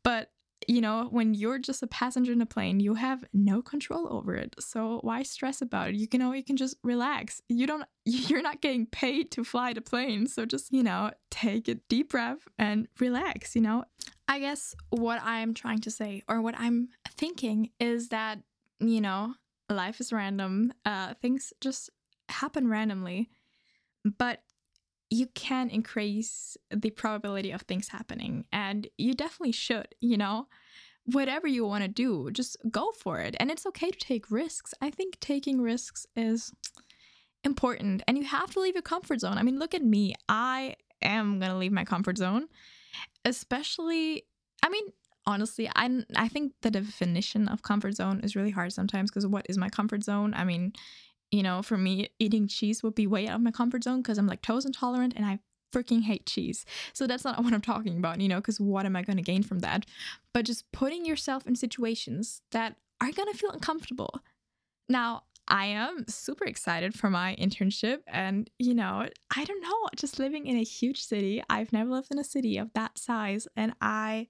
But 0.04 0.32
you 0.68 0.82
know, 0.82 1.08
when 1.10 1.34
you're 1.34 1.60
just 1.60 1.84
a 1.84 1.88
passenger 1.88 2.32
in 2.32 2.42
a 2.42 2.46
plane, 2.46 2.80
you 2.80 2.96
have 2.96 3.24
no 3.34 3.62
control 3.62 4.12
over 4.12 4.36
it. 4.36 4.56
So 4.60 5.00
why 5.02 5.24
stress 5.24 5.62
about 5.62 5.90
it? 5.90 5.96
You 5.96 6.08
can 6.08 6.22
you 6.34 6.44
can 6.44 6.58
just 6.58 6.78
relax. 6.84 7.42
You 7.48 7.66
don't 7.68 7.86
you're 8.06 8.42
not 8.42 8.62
getting 8.62 8.86
paid 8.86 9.32
to 9.32 9.44
fly 9.44 9.74
the 9.74 9.82
plane. 9.82 10.28
So 10.28 10.46
just, 10.46 10.72
you 10.72 10.84
know, 10.84 11.12
take 11.32 11.68
a 11.68 11.76
deep 11.76 12.12
breath 12.12 12.48
and 12.58 12.88
relax, 13.00 13.56
you 13.56 13.62
know. 13.62 13.86
I 14.28 14.40
guess 14.40 14.76
what 14.90 15.22
I'm 15.24 15.54
trying 15.54 15.80
to 15.82 15.92
say 15.92 16.24
or 16.28 16.42
what 16.42 16.56
I'm 16.58 16.90
thinking 17.10 17.72
is 17.80 18.10
that, 18.10 18.40
you 18.80 19.02
know, 19.02 19.34
life 19.70 20.00
is 20.00 20.12
random. 20.12 20.74
Uh 20.86 21.14
things 21.22 21.54
just 21.62 21.90
happen 22.28 22.68
randomly. 22.68 23.30
But 24.18 24.42
you 25.10 25.28
can 25.28 25.70
increase 25.70 26.58
the 26.70 26.92
probability 26.92 27.52
of 27.52 27.62
things 27.64 27.90
happening 27.90 28.46
and 28.52 28.88
you 28.98 29.14
definitely 29.14 29.52
should 29.52 29.88
you 30.00 30.18
know? 30.18 30.48
Whatever 31.06 31.48
you 31.48 31.66
want 31.66 31.84
to 31.84 31.88
do 31.88 32.30
just 32.32 32.56
go 32.70 32.92
for 32.92 33.20
it 33.20 33.36
and 33.40 33.50
it's 33.50 33.66
okay 33.66 33.90
to 33.90 33.98
take 33.98 34.30
risks. 34.30 34.74
I 34.80 34.92
think 34.92 35.20
taking 35.20 35.60
risks 35.60 36.06
is 36.16 36.54
important 37.44 38.04
and 38.08 38.18
you 38.18 38.26
have 38.26 38.52
to 38.52 38.60
leave 38.60 38.76
your 38.76 38.84
comfort 38.84 39.22
zone. 39.22 39.38
I 39.38 39.44
mean 39.44 39.58
look 39.58 39.74
at 39.74 39.84
me. 39.84 40.14
I 40.28 40.76
am 41.02 41.40
going 41.40 41.52
to 41.52 41.58
leave 41.58 41.72
my 41.72 41.86
comfort 41.86 42.18
zone 42.18 42.48
especially 43.26 44.24
i 44.64 44.70
mean 44.70 44.84
honestly 45.26 45.70
i 45.76 46.04
i 46.16 46.28
think 46.28 46.54
the 46.62 46.72
definition 46.72 47.48
of 47.48 47.62
comfort 47.62 47.96
zone 47.96 48.20
is 48.24 48.36
really 48.36 48.52
hard 48.52 48.74
sometimes 48.74 49.12
because 49.12 49.28
what 49.28 49.46
is 49.50 49.58
my 49.58 49.70
comfort 49.70 50.04
zone? 50.04 50.34
I 50.34 50.44
mean 50.44 50.74
you 51.32 51.44
know, 51.44 51.62
for 51.62 51.78
me, 51.78 52.10
eating 52.20 52.48
cheese 52.48 52.84
would 52.84 52.96
be 52.96 53.08
way 53.08 53.28
out 53.28 53.36
of 53.36 53.42
my 53.42 53.52
comfort 53.52 53.84
zone 53.84 54.02
because 54.02 54.18
I'm 54.18 54.30
lactose 54.30 54.66
intolerant 54.66 55.14
and 55.16 55.26
I 55.26 55.40
freaking 55.72 56.04
hate 56.04 56.26
cheese. 56.26 56.66
So 56.94 57.08
that's 57.08 57.24
not 57.24 57.38
what 57.44 57.54
I'm 57.54 57.62
talking 57.62 57.98
about, 57.98 58.20
you 58.20 58.28
know, 58.28 58.38
because 58.38 58.60
what 58.60 58.86
am 58.86 58.96
I 58.96 59.04
going 59.04 59.18
to 59.18 59.24
gain 59.24 59.44
from 59.44 59.60
that? 59.60 59.86
But 60.34 60.46
just 60.46 60.72
putting 60.72 61.06
yourself 61.06 61.46
in 61.46 61.56
situations 61.56 62.42
that 62.52 62.76
are 63.02 63.12
going 63.12 63.32
to 63.32 63.38
feel 63.38 63.52
uncomfortable. 63.52 64.22
Now, 64.88 65.24
I 65.48 65.66
am 65.66 66.06
super 66.08 66.46
excited 66.46 66.94
for 66.94 67.10
my 67.10 67.36
internship. 67.40 68.00
And, 68.08 68.50
you 68.60 68.76
know, 68.76 69.08
I 69.36 69.44
don't 69.46 69.62
know, 69.62 69.88
just 69.96 70.20
living 70.20 70.46
in 70.46 70.58
a 70.58 70.64
huge 70.64 71.04
city. 71.04 71.44
I've 71.50 71.74
never 71.74 71.90
lived 71.90 72.10
in 72.12 72.20
a 72.20 72.24
city 72.24 72.58
of 72.58 72.72
that 72.74 72.98
size. 72.98 73.48
And 73.56 73.74
I. 73.82 74.28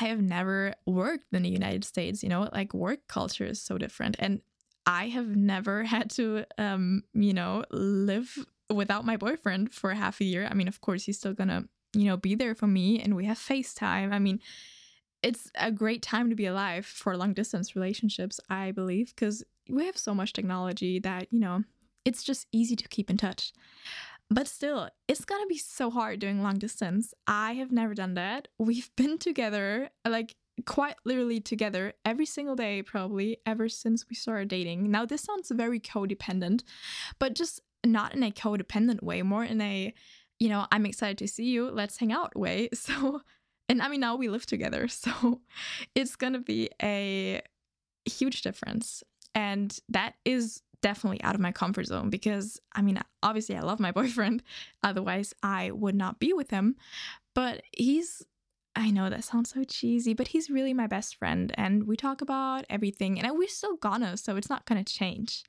I 0.00 0.06
have 0.06 0.22
never 0.22 0.72
worked 0.86 1.26
in 1.32 1.42
the 1.42 1.50
United 1.50 1.84
States, 1.84 2.22
you 2.22 2.30
know, 2.30 2.48
like 2.50 2.72
work 2.72 3.00
culture 3.08 3.44
is 3.44 3.60
so 3.60 3.76
different. 3.76 4.16
And 4.18 4.40
I 4.86 5.08
have 5.08 5.36
never 5.36 5.84
had 5.94 6.10
to, 6.12 6.44
um, 6.58 7.04
you 7.14 7.32
know, 7.32 7.64
live 7.70 8.36
without 8.70 9.04
my 9.04 9.16
boyfriend 9.16 9.72
for 9.72 9.92
half 9.92 10.20
a 10.20 10.24
year. 10.24 10.48
I 10.50 10.54
mean, 10.54 10.68
of 10.68 10.80
course, 10.80 11.04
he's 11.04 11.18
still 11.18 11.34
gonna, 11.34 11.64
you 11.94 12.04
know, 12.06 12.16
be 12.16 12.34
there 12.34 12.54
for 12.54 12.66
me 12.66 13.00
and 13.00 13.14
we 13.14 13.26
have 13.26 13.38
FaceTime. 13.38 14.12
I 14.12 14.18
mean, 14.18 14.40
it's 15.22 15.50
a 15.54 15.70
great 15.70 16.02
time 16.02 16.30
to 16.30 16.36
be 16.36 16.46
alive 16.46 16.84
for 16.84 17.16
long 17.16 17.32
distance 17.32 17.76
relationships, 17.76 18.40
I 18.48 18.72
believe, 18.72 19.14
because 19.14 19.44
we 19.68 19.86
have 19.86 19.96
so 19.96 20.14
much 20.14 20.32
technology 20.32 20.98
that, 21.00 21.28
you 21.30 21.38
know, 21.38 21.62
it's 22.04 22.24
just 22.24 22.46
easy 22.50 22.74
to 22.74 22.88
keep 22.88 23.08
in 23.08 23.16
touch. 23.16 23.52
But 24.28 24.48
still, 24.48 24.88
it's 25.06 25.24
gonna 25.24 25.46
be 25.46 25.58
so 25.58 25.90
hard 25.90 26.18
doing 26.18 26.42
long 26.42 26.58
distance. 26.58 27.12
I 27.26 27.52
have 27.54 27.70
never 27.70 27.94
done 27.94 28.14
that. 28.14 28.48
We've 28.58 28.90
been 28.96 29.18
together 29.18 29.90
like 30.08 30.34
quite 30.66 30.96
literally 31.04 31.40
together 31.40 31.92
every 32.04 32.26
single 32.26 32.56
day, 32.56 32.82
probably 32.82 33.38
ever 33.46 33.68
since 33.68 34.08
we 34.08 34.14
started 34.14 34.48
dating. 34.48 34.90
Now, 34.90 35.04
this 35.04 35.22
sounds 35.22 35.50
very 35.50 35.80
codependent, 35.80 36.62
but 37.18 37.34
just 37.34 37.60
not 37.84 38.14
in 38.14 38.22
a 38.22 38.30
codependent 38.30 39.02
way, 39.02 39.22
more 39.22 39.44
in 39.44 39.60
a, 39.60 39.92
you 40.38 40.48
know, 40.48 40.66
I'm 40.70 40.86
excited 40.86 41.18
to 41.18 41.28
see 41.28 41.44
you, 41.44 41.70
let's 41.70 41.98
hang 41.98 42.12
out 42.12 42.36
way. 42.36 42.68
So, 42.74 43.22
and 43.68 43.80
I 43.80 43.88
mean, 43.88 44.00
now 44.00 44.16
we 44.16 44.28
live 44.28 44.46
together. 44.46 44.88
So 44.88 45.40
it's 45.94 46.16
going 46.16 46.34
to 46.34 46.40
be 46.40 46.70
a 46.82 47.42
huge 48.04 48.42
difference. 48.42 49.02
And 49.34 49.76
that 49.88 50.14
is 50.24 50.62
definitely 50.82 51.22
out 51.22 51.34
of 51.34 51.40
my 51.40 51.52
comfort 51.52 51.86
zone 51.86 52.10
because 52.10 52.60
I 52.74 52.82
mean, 52.82 53.00
obviously, 53.22 53.56
I 53.56 53.60
love 53.60 53.80
my 53.80 53.92
boyfriend. 54.00 54.42
Otherwise, 54.82 55.32
I 55.42 55.70
would 55.70 55.94
not 55.94 56.18
be 56.18 56.32
with 56.32 56.50
him. 56.50 56.76
But 57.34 57.62
he's 57.72 58.22
I 58.74 58.90
know 58.90 59.10
that 59.10 59.24
sounds 59.24 59.50
so 59.50 59.64
cheesy, 59.64 60.14
but 60.14 60.28
he's 60.28 60.48
really 60.48 60.72
my 60.72 60.86
best 60.86 61.16
friend 61.16 61.52
and 61.56 61.86
we 61.86 61.96
talk 61.96 62.22
about 62.22 62.64
everything 62.70 63.20
and 63.20 63.38
we're 63.38 63.48
still 63.48 63.76
gonna, 63.76 64.16
so 64.16 64.36
it's 64.36 64.48
not 64.48 64.64
gonna 64.64 64.84
change. 64.84 65.44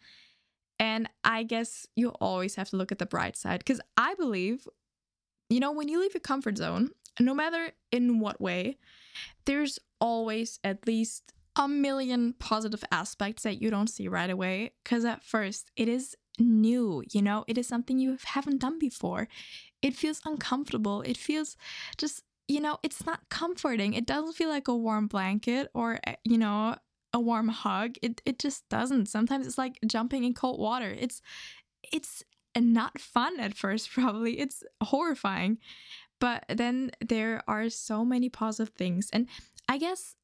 And 0.80 1.08
I 1.24 1.44
guess 1.44 1.88
you 1.96 2.10
always 2.20 2.56
have 2.56 2.70
to 2.72 2.76
look 2.76 2.92
at 2.92 3.00
the 3.00 3.06
bright 3.06 3.38
side 3.38 3.60
because 3.60 3.80
I 3.96 4.16
believe, 4.16 4.68
you 5.50 5.60
know, 5.60 5.72
when 5.72 5.88
you 5.88 6.02
leave 6.02 6.14
your 6.14 6.22
comfort 6.22 6.58
zone, 6.58 6.90
no 7.20 7.34
matter 7.34 7.72
in 7.92 8.20
what 8.20 8.42
way, 8.42 8.78
there's 9.46 9.80
always 10.02 10.60
at 10.64 10.86
least 10.88 11.32
a 11.56 11.68
million 11.68 12.34
positive 12.40 12.84
aspects 12.92 13.44
that 13.44 13.62
you 13.62 13.70
don't 13.70 13.90
see 13.90 14.08
right 14.08 14.30
away. 14.30 14.72
Because 14.84 15.06
at 15.06 15.24
first, 15.24 15.72
it 15.76 15.88
is 15.88 16.16
new, 16.40 17.04
you 17.12 17.22
know, 17.22 17.46
it 17.48 17.58
is 17.58 17.68
something 17.68 18.00
you 18.00 18.18
haven't 18.26 18.60
done 18.60 18.80
before. 18.80 19.28
It 19.82 19.96
feels 19.96 20.22
uncomfortable. 20.26 21.02
It 21.04 21.18
feels 21.18 21.56
just 21.98 22.24
you 22.48 22.60
know, 22.60 22.78
it's 22.84 23.06
not 23.06 23.22
comforting. 23.30 23.94
It 23.94 24.06
doesn't 24.06 24.34
feel 24.34 24.50
like 24.50 24.68
a 24.68 24.76
warm 24.76 25.08
blanket 25.08 25.70
or, 25.74 26.00
eh, 26.06 26.16
you 26.24 26.38
know, 26.38 26.76
a 27.14 27.20
warm 27.20 27.48
hug. 27.50 27.96
It 28.02 28.22
it 28.26 28.40
just 28.40 28.68
doesn't. 28.70 29.08
Sometimes 29.08 29.48
it's 29.48 29.58
like 29.58 29.80
jumping 29.88 30.24
in 30.24 30.34
cold 30.34 30.60
water. 30.60 30.96
It's 31.00 31.22
it's 31.92 32.24
not 32.58 33.00
fun 33.00 33.40
at 33.40 33.56
first 33.56 33.92
probably. 33.94 34.40
It's 34.40 34.64
horrifying. 34.84 35.60
But 36.20 36.46
then 36.50 36.92
there 37.06 37.44
are 37.48 37.70
so 37.70 38.06
many 38.06 38.30
positive 38.30 38.74
things. 38.76 39.10
And 39.12 39.28
I 39.68 39.78
guess 39.78 40.16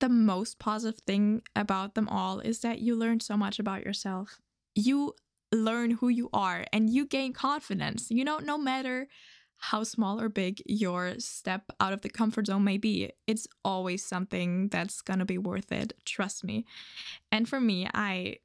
the 0.00 0.08
most 0.08 0.58
positive 0.58 1.00
thing 1.06 1.42
about 1.54 1.94
them 1.94 2.08
all 2.08 2.40
is 2.40 2.60
that 2.60 2.80
you 2.80 2.94
learn 2.96 3.20
so 3.20 3.36
much 3.36 3.58
about 3.58 3.84
yourself. 3.84 4.40
you 4.74 5.14
learn 5.52 5.92
who 5.92 6.08
you 6.08 6.28
are 6.32 6.66
and 6.72 6.90
you 6.90 7.06
gain 7.06 7.32
confidence. 7.32 8.10
You 8.10 8.24
know, 8.24 8.38
no 8.38 8.58
matter 8.58 9.08
how 9.58 9.82
small 9.84 10.20
or 10.20 10.28
big 10.28 10.62
your 10.66 11.14
step 11.18 11.64
out 11.80 11.92
of 11.92 12.02
the 12.02 12.08
comfort 12.08 12.46
zone 12.46 12.64
may 12.64 12.78
be, 12.78 13.10
it's 13.26 13.46
always 13.64 14.04
something 14.04 14.68
that's 14.68 15.00
going 15.00 15.18
to 15.18 15.24
be 15.24 15.38
worth 15.38 15.72
it, 15.72 15.94
trust 16.04 16.44
me. 16.44 16.64
And 17.32 17.48
for 17.48 17.60
me, 17.60 17.88
I 17.94 18.36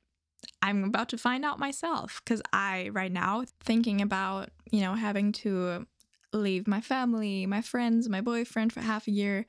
I'm 0.61 0.83
about 0.83 1.09
to 1.09 1.17
find 1.17 1.45
out 1.45 1.59
myself 1.59 2.21
cuz 2.25 2.41
I 2.51 2.89
right 2.93 3.11
now 3.11 3.45
thinking 3.59 4.01
about, 4.01 4.49
you 4.71 4.81
know, 4.81 4.95
having 4.95 5.31
to 5.33 5.85
leave 6.33 6.67
my 6.67 6.81
family, 6.81 7.45
my 7.45 7.61
friends, 7.61 8.09
my 8.09 8.21
boyfriend 8.21 8.73
for 8.73 8.81
half 8.81 9.07
a 9.07 9.11
year, 9.11 9.45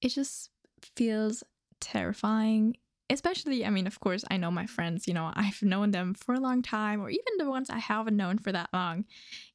it 0.00 0.08
just 0.08 0.50
feels 0.96 1.44
terrifying 1.80 2.76
especially, 3.14 3.64
I 3.64 3.70
mean, 3.70 3.86
of 3.86 4.00
course, 4.00 4.24
I 4.30 4.36
know 4.36 4.50
my 4.50 4.66
friends, 4.66 5.08
you 5.08 5.14
know, 5.14 5.32
I've 5.34 5.62
known 5.62 5.92
them 5.92 6.12
for 6.12 6.34
a 6.34 6.40
long 6.40 6.60
time, 6.60 7.00
or 7.00 7.08
even 7.08 7.38
the 7.38 7.48
ones 7.48 7.70
I 7.70 7.78
haven't 7.78 8.16
known 8.16 8.38
for 8.38 8.52
that 8.52 8.68
long. 8.72 9.06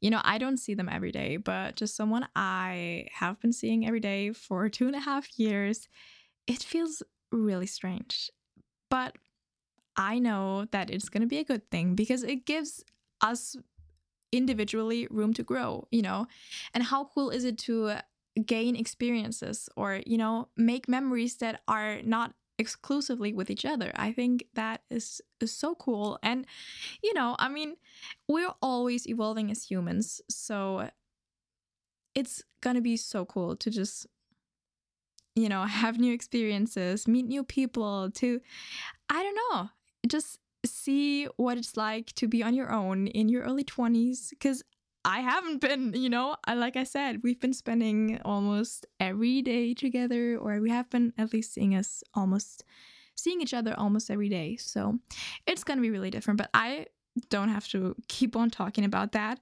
You 0.02 0.10
know, 0.10 0.22
I 0.24 0.40
don't 0.40 0.58
see 0.58 0.74
them 0.74 0.90
every 0.90 1.12
day, 1.12 1.38
but 1.38 1.76
just 1.76 1.96
someone 1.96 2.28
I 2.36 3.08
have 3.14 3.40
been 3.40 3.54
seeing 3.54 3.86
every 3.86 4.00
day 4.00 4.32
for 4.32 4.70
two 4.70 4.88
and 4.88 4.96
a 4.96 5.00
half 5.02 5.38
years, 5.38 5.88
it 6.48 6.64
feels 6.64 7.04
really 7.32 7.68
strange. 7.68 8.32
But 8.90 9.18
I 9.96 10.18
know 10.18 10.66
that 10.72 10.90
it's 10.90 11.10
going 11.10 11.22
to 11.22 11.28
be 11.28 11.40
a 11.40 11.44
good 11.44 11.70
thing 11.70 11.94
because 11.94 12.24
it 12.24 12.46
gives 12.46 12.84
us 13.22 13.56
individually 14.32 15.08
room 15.12 15.34
to 15.34 15.44
grow, 15.44 15.88
you 15.92 16.02
know? 16.02 16.28
And 16.74 16.84
how 16.84 17.06
cool 17.14 17.30
is 17.30 17.44
it 17.44 17.58
to 17.60 17.98
gain 18.46 18.76
experiences 18.76 19.70
or, 19.76 20.02
you 20.06 20.18
know, 20.18 20.48
make 20.56 20.88
memories 20.88 21.38
that 21.38 21.62
are 21.68 22.02
not 22.04 22.34
exclusively 22.60 23.34
with 23.34 23.50
each 23.50 23.66
other. 23.66 23.92
I 23.96 24.12
think 24.12 24.46
that 24.54 24.82
is, 24.90 25.22
is 25.40 25.52
so 25.52 25.74
cool. 25.76 26.20
And, 26.22 26.46
you 27.02 27.14
know, 27.14 27.36
I 27.40 27.50
mean, 27.50 27.78
we're 28.28 28.54
always 28.62 29.08
evolving 29.08 29.50
as 29.50 29.64
humans. 29.64 30.22
So 30.30 30.90
it's 32.14 32.44
going 32.62 32.76
to 32.76 32.82
be 32.82 32.98
so 32.98 33.26
cool 33.26 33.56
to 33.56 33.70
just, 33.72 34.06
you 35.36 35.50
know, 35.50 35.64
have 35.82 35.98
new 35.98 36.14
experiences, 36.14 37.08
meet 37.08 37.26
new 37.26 37.44
people, 37.44 38.12
to, 38.12 38.42
I 39.10 39.24
don't 39.24 39.40
know, 39.52 39.70
just 40.08 40.40
see 40.66 41.26
what 41.38 41.58
it's 41.58 41.78
like 41.78 42.14
to 42.14 42.28
be 42.28 42.44
on 42.44 42.54
your 42.54 42.72
own 42.72 43.08
in 43.08 43.30
your 43.30 43.44
early 43.44 43.64
20s. 43.64 44.32
Because 44.32 44.64
I 45.06 45.22
haven't 45.22 45.62
been, 45.62 45.94
you 45.94 46.10
know, 46.10 46.36
like 46.48 46.76
I 46.76 46.84
said, 46.84 47.22
we've 47.24 47.40
been 47.40 47.54
spending 47.54 48.20
almost 48.26 48.86
every 49.00 49.42
day 49.42 49.74
together, 49.74 50.38
or 50.38 50.60
we 50.60 50.70
have 50.70 50.90
been 50.90 51.14
at 51.18 51.34
least 51.34 51.54
seeing 51.54 51.76
us 51.76 52.04
almost 52.14 52.66
seeing 53.16 53.42
each 53.42 53.54
other 53.54 53.74
almost 53.78 54.10
every 54.10 54.30
day. 54.30 54.56
So 54.58 55.00
it's 55.46 55.64
gonna 55.64 55.82
be 55.82 55.90
really 55.90 56.10
different. 56.10 56.38
But 56.38 56.50
I 56.54 56.88
don't 57.30 57.50
have 57.50 57.68
to 57.70 57.96
keep 58.08 58.36
on 58.36 58.50
talking 58.50 58.86
about 58.86 59.12
that. 59.14 59.40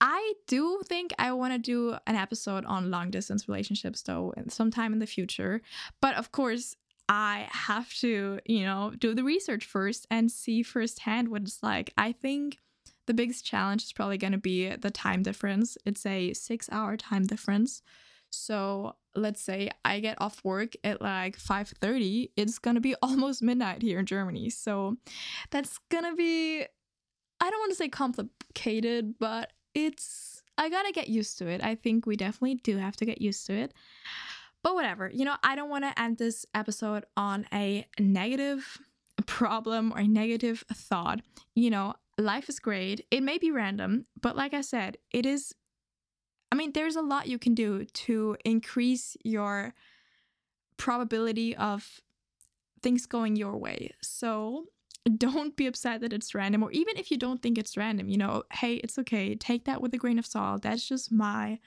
I 0.00 0.34
do 0.48 0.80
think 0.86 1.12
I 1.18 1.32
want 1.32 1.54
to 1.54 1.58
do 1.58 1.96
an 2.06 2.16
episode 2.16 2.64
on 2.64 2.90
long 2.90 3.10
distance 3.10 3.48
relationships 3.48 4.02
though 4.02 4.34
sometime 4.48 4.92
in 4.92 4.98
the 4.98 5.06
future. 5.06 5.62
But 6.00 6.16
of 6.16 6.32
course, 6.32 6.76
I 7.08 7.46
have 7.50 7.92
to, 7.94 8.40
you 8.46 8.64
know, 8.64 8.92
do 8.98 9.14
the 9.14 9.24
research 9.24 9.64
first 9.64 10.06
and 10.10 10.30
see 10.30 10.62
firsthand 10.62 11.28
what 11.28 11.42
it's 11.42 11.62
like. 11.62 11.92
I 11.96 12.12
think 12.12 12.58
the 13.06 13.14
biggest 13.14 13.44
challenge 13.44 13.84
is 13.84 13.92
probably 13.92 14.18
going 14.18 14.32
to 14.32 14.38
be 14.38 14.74
the 14.76 14.90
time 14.90 15.22
difference. 15.22 15.76
It's 15.84 16.04
a 16.06 16.32
six 16.32 16.68
hour 16.70 16.96
time 16.96 17.26
difference. 17.26 17.82
So 18.30 18.96
let's 19.14 19.40
say 19.40 19.70
I 19.84 20.00
get 20.00 20.20
off 20.20 20.42
work 20.44 20.74
at 20.82 21.00
like 21.00 21.38
5:30, 21.38 22.30
it's 22.36 22.58
going 22.58 22.74
to 22.74 22.80
be 22.80 22.94
almost 23.02 23.42
midnight 23.42 23.82
here 23.82 23.98
in 23.98 24.06
Germany. 24.06 24.50
So 24.50 24.96
that's 25.50 25.78
going 25.90 26.04
to 26.04 26.14
be 26.14 26.64
I 27.40 27.50
don't 27.50 27.60
want 27.60 27.72
to 27.72 27.76
say 27.76 27.88
complicated, 27.88 29.18
but 29.18 29.52
it's 29.74 30.42
I 30.56 30.68
got 30.68 30.84
to 30.84 30.92
get 30.92 31.08
used 31.08 31.38
to 31.38 31.48
it. 31.48 31.62
I 31.64 31.74
think 31.74 32.06
we 32.06 32.16
definitely 32.16 32.54
do 32.56 32.76
have 32.76 32.96
to 32.96 33.04
get 33.04 33.20
used 33.20 33.46
to 33.46 33.54
it. 33.54 33.74
But 34.62 34.74
whatever. 34.74 35.10
You 35.12 35.24
know, 35.26 35.36
I 35.42 35.56
don't 35.56 35.68
want 35.68 35.84
to 35.84 36.00
end 36.00 36.16
this 36.16 36.46
episode 36.54 37.04
on 37.16 37.46
a 37.52 37.86
negative 37.98 38.78
problem 39.26 39.92
or 39.92 39.98
a 39.98 40.08
negative 40.08 40.64
thought. 40.72 41.20
You 41.54 41.70
know, 41.70 41.94
life 42.18 42.48
is 42.48 42.58
great. 42.58 43.06
It 43.10 43.22
may 43.22 43.38
be 43.38 43.50
random, 43.50 44.06
but 44.20 44.36
like 44.36 44.54
I 44.54 44.60
said, 44.60 44.98
it 45.12 45.26
is. 45.26 45.54
I 46.52 46.56
mean, 46.56 46.72
there's 46.72 46.96
a 46.96 47.02
lot 47.02 47.26
you 47.26 47.38
can 47.38 47.54
do 47.54 47.84
to 47.84 48.36
increase 48.44 49.16
your 49.24 49.74
probability 50.76 51.56
of 51.56 52.00
things 52.82 53.06
going 53.06 53.34
your 53.34 53.56
way. 53.56 53.90
So 54.02 54.66
don't 55.16 55.56
be 55.56 55.66
upset 55.66 56.00
that 56.00 56.12
it's 56.12 56.34
random, 56.34 56.62
or 56.62 56.70
even 56.70 56.96
if 56.96 57.10
you 57.10 57.16
don't 57.16 57.42
think 57.42 57.58
it's 57.58 57.76
random, 57.76 58.08
you 58.08 58.16
know, 58.16 58.44
hey, 58.52 58.74
it's 58.76 58.98
okay. 58.98 59.34
Take 59.34 59.64
that 59.64 59.82
with 59.82 59.92
a 59.94 59.98
grain 59.98 60.18
of 60.18 60.26
salt. 60.26 60.62
That's 60.62 60.88
just 60.88 61.12
my 61.12 61.58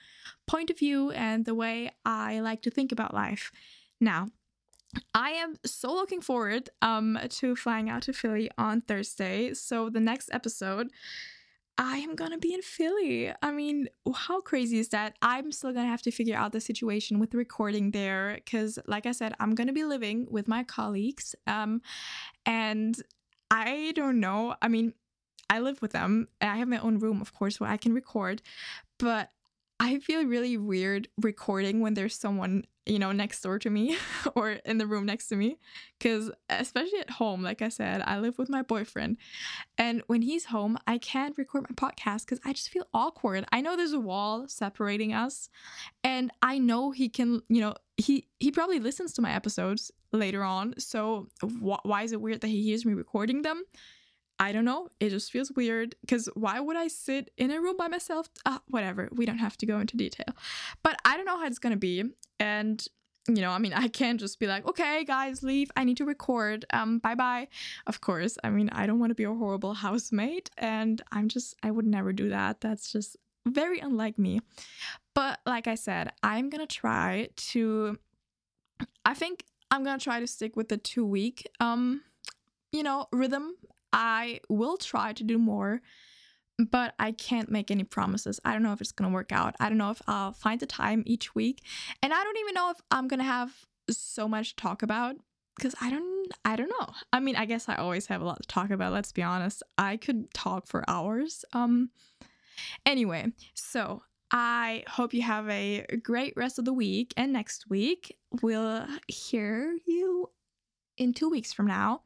point 0.47 0.69
of 0.69 0.79
view 0.79 1.11
and 1.11 1.45
the 1.45 1.53
way 1.53 1.91
I 2.05 2.39
like 2.39 2.61
to 2.63 2.71
think 2.71 2.91
about 2.91 3.13
life. 3.13 3.51
Now, 3.99 4.27
I 5.13 5.31
am 5.31 5.55
so 5.65 5.93
looking 5.93 6.21
forward 6.21 6.69
um 6.81 7.19
to 7.29 7.55
flying 7.55 7.89
out 7.89 8.03
to 8.03 8.13
Philly 8.13 8.49
on 8.57 8.81
Thursday. 8.81 9.53
So 9.53 9.89
the 9.89 9.99
next 9.99 10.29
episode 10.31 10.89
I 11.79 11.97
am 11.99 12.15
gonna 12.15 12.39
be 12.39 12.53
in 12.53 12.61
Philly. 12.63 13.31
I 13.41 13.51
mean, 13.51 13.87
how 14.15 14.41
crazy 14.41 14.79
is 14.79 14.89
that? 14.89 15.15
I'm 15.21 15.51
still 15.51 15.71
gonna 15.73 15.87
have 15.87 16.01
to 16.03 16.11
figure 16.11 16.35
out 16.35 16.51
the 16.51 16.59
situation 16.59 17.19
with 17.19 17.35
recording 17.35 17.91
there 17.91 18.33
because, 18.43 18.79
like 18.87 19.05
I 19.05 19.11
said, 19.11 19.35
I'm 19.39 19.53
gonna 19.53 19.73
be 19.73 19.83
living 19.83 20.27
with 20.31 20.47
my 20.47 20.63
colleagues. 20.63 21.35
Um, 21.45 21.81
and 22.47 22.99
I 23.51 23.93
don't 23.95 24.19
know. 24.19 24.55
I 24.59 24.69
mean, 24.69 24.93
I 25.49 25.59
live 25.59 25.81
with 25.81 25.91
them. 25.91 26.27
I 26.41 26.57
have 26.57 26.67
my 26.67 26.79
own 26.79 26.97
room, 26.97 27.21
of 27.21 27.33
course, 27.33 27.59
where 27.59 27.69
I 27.69 27.77
can 27.77 27.93
record, 27.93 28.41
but 28.97 29.29
I 29.79 29.99
feel 29.99 30.25
really 30.25 30.57
weird 30.57 31.07
recording 31.21 31.81
when 31.81 31.93
there's 31.93 32.15
someone, 32.17 32.65
you 32.87 32.99
know, 32.99 33.11
next 33.11 33.41
door 33.41 33.59
to 33.59 33.69
me 33.69 33.97
or 34.35 34.51
in 34.51 34.77
the 34.77 34.87
room 34.87 35.05
next 35.05 35.27
to 35.27 35.35
me. 35.35 35.57
Because, 35.97 36.31
especially 36.49 36.99
at 36.99 37.09
home, 37.09 37.41
like 37.41 37.61
I 37.61 37.69
said, 37.69 38.01
I 38.05 38.19
live 38.19 38.37
with 38.37 38.49
my 38.49 38.61
boyfriend. 38.61 39.17
And 39.77 40.03
when 40.07 40.21
he's 40.21 40.45
home, 40.45 40.77
I 40.87 40.97
can't 40.97 41.37
record 41.37 41.65
my 41.69 41.75
podcast 41.75 42.25
because 42.25 42.39
I 42.45 42.53
just 42.53 42.69
feel 42.69 42.87
awkward. 42.93 43.45
I 43.51 43.61
know 43.61 43.75
there's 43.75 43.93
a 43.93 43.99
wall 43.99 44.47
separating 44.47 45.13
us. 45.13 45.49
And 46.03 46.31
I 46.41 46.57
know 46.57 46.91
he 46.91 47.09
can, 47.09 47.41
you 47.49 47.61
know, 47.61 47.75
he, 47.97 48.27
he 48.39 48.51
probably 48.51 48.79
listens 48.79 49.13
to 49.13 49.21
my 49.21 49.31
episodes 49.31 49.91
later 50.11 50.43
on. 50.43 50.75
So, 50.77 51.27
wh- 51.41 51.83
why 51.83 52.03
is 52.03 52.11
it 52.11 52.21
weird 52.21 52.41
that 52.41 52.47
he 52.47 52.63
hears 52.63 52.85
me 52.85 52.93
recording 52.93 53.41
them? 53.41 53.63
I 54.39 54.51
don't 54.51 54.65
know. 54.65 54.89
It 54.99 55.09
just 55.09 55.31
feels 55.31 55.51
weird 55.51 55.95
because 56.01 56.29
why 56.35 56.59
would 56.59 56.77
I 56.77 56.87
sit 56.87 57.31
in 57.37 57.51
a 57.51 57.59
room 57.59 57.75
by 57.77 57.87
myself? 57.87 58.29
Ah, 58.45 58.61
whatever. 58.67 59.09
We 59.11 59.25
don't 59.25 59.39
have 59.39 59.57
to 59.57 59.65
go 59.65 59.79
into 59.79 59.97
detail. 59.97 60.35
But 60.83 60.99
I 61.03 61.17
don't 61.17 61.25
know 61.25 61.37
how 61.37 61.47
it's 61.47 61.59
going 61.59 61.73
to 61.73 61.79
be. 61.79 62.03
And, 62.39 62.85
you 63.27 63.41
know, 63.41 63.49
I 63.49 63.57
mean, 63.57 63.73
I 63.73 63.87
can't 63.87 64.19
just 64.19 64.39
be 64.39 64.45
like, 64.45 64.67
okay, 64.67 65.03
guys, 65.05 65.41
leave. 65.41 65.71
I 65.75 65.83
need 65.83 65.97
to 65.97 66.05
record. 66.05 66.65
Um, 66.71 66.99
bye 66.99 67.15
bye. 67.15 67.47
Of 67.87 68.01
course. 68.01 68.37
I 68.43 68.49
mean, 68.51 68.69
I 68.69 68.85
don't 68.85 68.99
want 68.99 69.09
to 69.09 69.15
be 69.15 69.23
a 69.23 69.33
horrible 69.33 69.73
housemate. 69.85 70.51
And 70.57 71.01
I'm 71.11 71.29
just, 71.29 71.55
I 71.63 71.71
would 71.71 71.87
never 71.87 72.13
do 72.13 72.29
that. 72.29 72.61
That's 72.61 72.91
just 72.91 73.17
very 73.47 73.79
unlike 73.79 74.19
me. 74.19 74.41
But 75.15 75.39
like 75.47 75.67
I 75.67 75.75
said, 75.75 76.11
I'm 76.21 76.49
going 76.49 76.65
to 76.65 76.75
try 76.75 77.29
to, 77.35 77.97
I 79.03 79.15
think 79.15 79.45
I'm 79.71 79.83
going 79.83 79.97
to 79.97 80.03
try 80.03 80.19
to 80.19 80.27
stick 80.27 80.55
with 80.55 80.69
the 80.69 80.77
two 80.77 81.05
week, 81.05 81.47
um, 81.59 82.01
you 82.71 82.83
know, 82.83 83.07
rhythm 83.11 83.55
I 83.93 84.41
will 84.49 84.77
try 84.77 85.13
to 85.13 85.23
do 85.23 85.37
more, 85.37 85.81
but 86.57 86.93
I 86.99 87.11
can't 87.11 87.51
make 87.51 87.71
any 87.71 87.83
promises. 87.83 88.39
I 88.43 88.53
don't 88.53 88.63
know 88.63 88.73
if 88.73 88.81
it's 88.81 88.91
going 88.91 89.09
to 89.09 89.13
work 89.13 89.31
out. 89.31 89.55
I 89.59 89.69
don't 89.69 89.77
know 89.77 89.91
if 89.91 90.01
I'll 90.07 90.33
find 90.33 90.59
the 90.59 90.65
time 90.65 91.03
each 91.05 91.35
week. 91.35 91.63
And 92.01 92.13
I 92.13 92.23
don't 92.23 92.37
even 92.37 92.53
know 92.53 92.71
if 92.71 92.77
I'm 92.91 93.07
going 93.07 93.19
to 93.19 93.25
have 93.25 93.53
so 93.89 94.27
much 94.27 94.49
to 94.49 94.55
talk 94.61 94.83
about 94.83 95.15
because 95.55 95.75
I 95.81 95.89
don't 95.89 96.31
I 96.45 96.55
don't 96.55 96.69
know. 96.69 96.87
I 97.11 97.19
mean, 97.19 97.35
I 97.35 97.45
guess 97.45 97.69
I 97.69 97.75
always 97.75 98.07
have 98.07 98.21
a 98.21 98.25
lot 98.25 98.41
to 98.41 98.47
talk 98.47 98.69
about, 98.69 98.93
let's 98.93 99.11
be 99.11 99.23
honest. 99.23 99.63
I 99.77 99.97
could 99.97 100.33
talk 100.33 100.67
for 100.67 100.83
hours. 100.87 101.43
Um 101.53 101.89
anyway, 102.85 103.31
so 103.53 104.03
I 104.31 104.83
hope 104.87 105.13
you 105.13 105.21
have 105.21 105.49
a 105.49 105.85
great 106.03 106.33
rest 106.35 106.59
of 106.59 106.65
the 106.65 106.73
week 106.73 107.13
and 107.17 107.31
next 107.31 107.69
week 107.69 108.17
we'll 108.41 108.85
hear 109.07 109.77
you 109.85 110.29
in 110.97 111.13
two 111.13 111.29
weeks 111.29 111.53
from 111.53 111.67
now. 111.67 112.01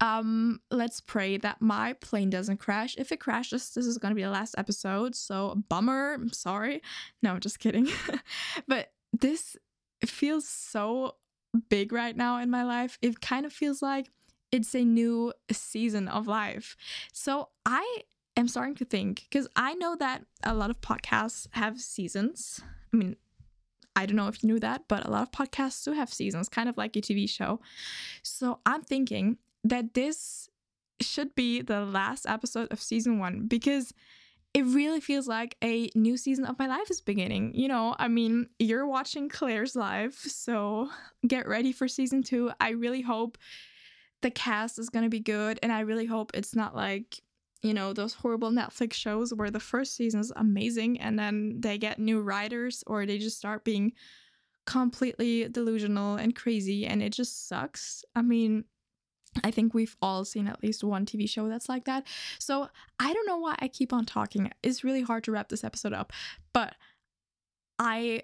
Um, 0.00 0.60
let's 0.70 1.00
pray 1.00 1.36
that 1.38 1.60
my 1.60 1.94
plane 1.94 2.30
doesn't 2.30 2.58
crash. 2.58 2.94
If 2.98 3.12
it 3.12 3.20
crashes, 3.20 3.70
this 3.70 3.86
is 3.86 3.98
going 3.98 4.10
to 4.10 4.16
be 4.16 4.22
the 4.22 4.30
last 4.30 4.54
episode. 4.58 5.14
So, 5.14 5.62
bummer. 5.68 6.14
I'm 6.14 6.32
sorry. 6.32 6.82
No, 7.22 7.38
just 7.38 7.58
kidding. 7.58 7.88
but 8.68 8.92
this 9.12 9.56
feels 10.04 10.48
so 10.48 11.16
big 11.68 11.92
right 11.92 12.16
now 12.16 12.38
in 12.38 12.50
my 12.50 12.64
life. 12.64 12.98
It 13.02 13.20
kind 13.20 13.46
of 13.46 13.52
feels 13.52 13.82
like 13.82 14.10
it's 14.50 14.74
a 14.74 14.84
new 14.84 15.32
season 15.50 16.08
of 16.08 16.26
life. 16.26 16.76
So, 17.12 17.48
I 17.64 18.02
am 18.36 18.48
starting 18.48 18.74
to 18.76 18.84
think 18.84 19.26
because 19.30 19.48
I 19.56 19.74
know 19.74 19.96
that 19.96 20.24
a 20.42 20.54
lot 20.54 20.70
of 20.70 20.80
podcasts 20.80 21.46
have 21.52 21.80
seasons. 21.80 22.60
I 22.92 22.96
mean, 22.96 23.16
I 23.94 24.06
don't 24.06 24.16
know 24.16 24.28
if 24.28 24.42
you 24.42 24.48
knew 24.48 24.60
that, 24.60 24.84
but 24.88 25.06
a 25.06 25.10
lot 25.10 25.22
of 25.22 25.32
podcasts 25.32 25.84
do 25.84 25.92
have 25.92 26.12
seasons, 26.12 26.48
kind 26.48 26.68
of 26.68 26.76
like 26.76 26.96
a 26.96 27.00
TV 27.00 27.28
show. 27.28 27.60
So 28.22 28.60
I'm 28.64 28.82
thinking 28.82 29.38
that 29.64 29.94
this 29.94 30.48
should 31.00 31.34
be 31.34 31.62
the 31.62 31.84
last 31.84 32.26
episode 32.26 32.72
of 32.72 32.80
season 32.80 33.18
one 33.18 33.46
because 33.46 33.92
it 34.54 34.64
really 34.66 35.00
feels 35.00 35.26
like 35.26 35.56
a 35.64 35.90
new 35.94 36.16
season 36.16 36.44
of 36.44 36.58
my 36.58 36.66
life 36.66 36.90
is 36.90 37.00
beginning. 37.00 37.54
You 37.54 37.68
know, 37.68 37.96
I 37.98 38.08
mean, 38.08 38.48
you're 38.58 38.86
watching 38.86 39.28
Claire's 39.28 39.74
life, 39.74 40.18
so 40.18 40.90
get 41.26 41.48
ready 41.48 41.72
for 41.72 41.88
season 41.88 42.22
two. 42.22 42.50
I 42.60 42.70
really 42.70 43.00
hope 43.00 43.38
the 44.20 44.30
cast 44.30 44.78
is 44.78 44.90
going 44.90 45.04
to 45.04 45.08
be 45.08 45.20
good, 45.20 45.58
and 45.62 45.72
I 45.72 45.80
really 45.80 46.06
hope 46.06 46.32
it's 46.34 46.54
not 46.54 46.76
like, 46.76 47.20
you 47.62 47.72
know, 47.72 47.92
those 47.92 48.14
horrible 48.14 48.50
Netflix 48.50 48.94
shows 48.94 49.32
where 49.32 49.50
the 49.50 49.60
first 49.60 49.94
season 49.94 50.20
is 50.20 50.32
amazing 50.34 51.00
and 51.00 51.18
then 51.18 51.60
they 51.60 51.78
get 51.78 51.98
new 51.98 52.20
writers 52.20 52.82
or 52.86 53.06
they 53.06 53.18
just 53.18 53.38
start 53.38 53.64
being 53.64 53.92
completely 54.66 55.48
delusional 55.48 56.16
and 56.16 56.34
crazy 56.34 56.86
and 56.86 57.02
it 57.02 57.12
just 57.12 57.48
sucks. 57.48 58.04
I 58.14 58.22
mean, 58.22 58.64
I 59.44 59.50
think 59.50 59.74
we've 59.74 59.96
all 60.02 60.24
seen 60.24 60.46
at 60.46 60.62
least 60.62 60.84
one 60.84 61.06
TV 61.06 61.28
show 61.28 61.48
that's 61.48 61.68
like 61.68 61.84
that. 61.84 62.06
So 62.38 62.68
I 62.98 63.12
don't 63.12 63.26
know 63.26 63.38
why 63.38 63.54
I 63.60 63.68
keep 63.68 63.92
on 63.92 64.04
talking. 64.04 64.50
It's 64.62 64.84
really 64.84 65.02
hard 65.02 65.24
to 65.24 65.32
wrap 65.32 65.48
this 65.48 65.64
episode 65.64 65.92
up, 65.92 66.12
but 66.52 66.74
I 67.78 68.22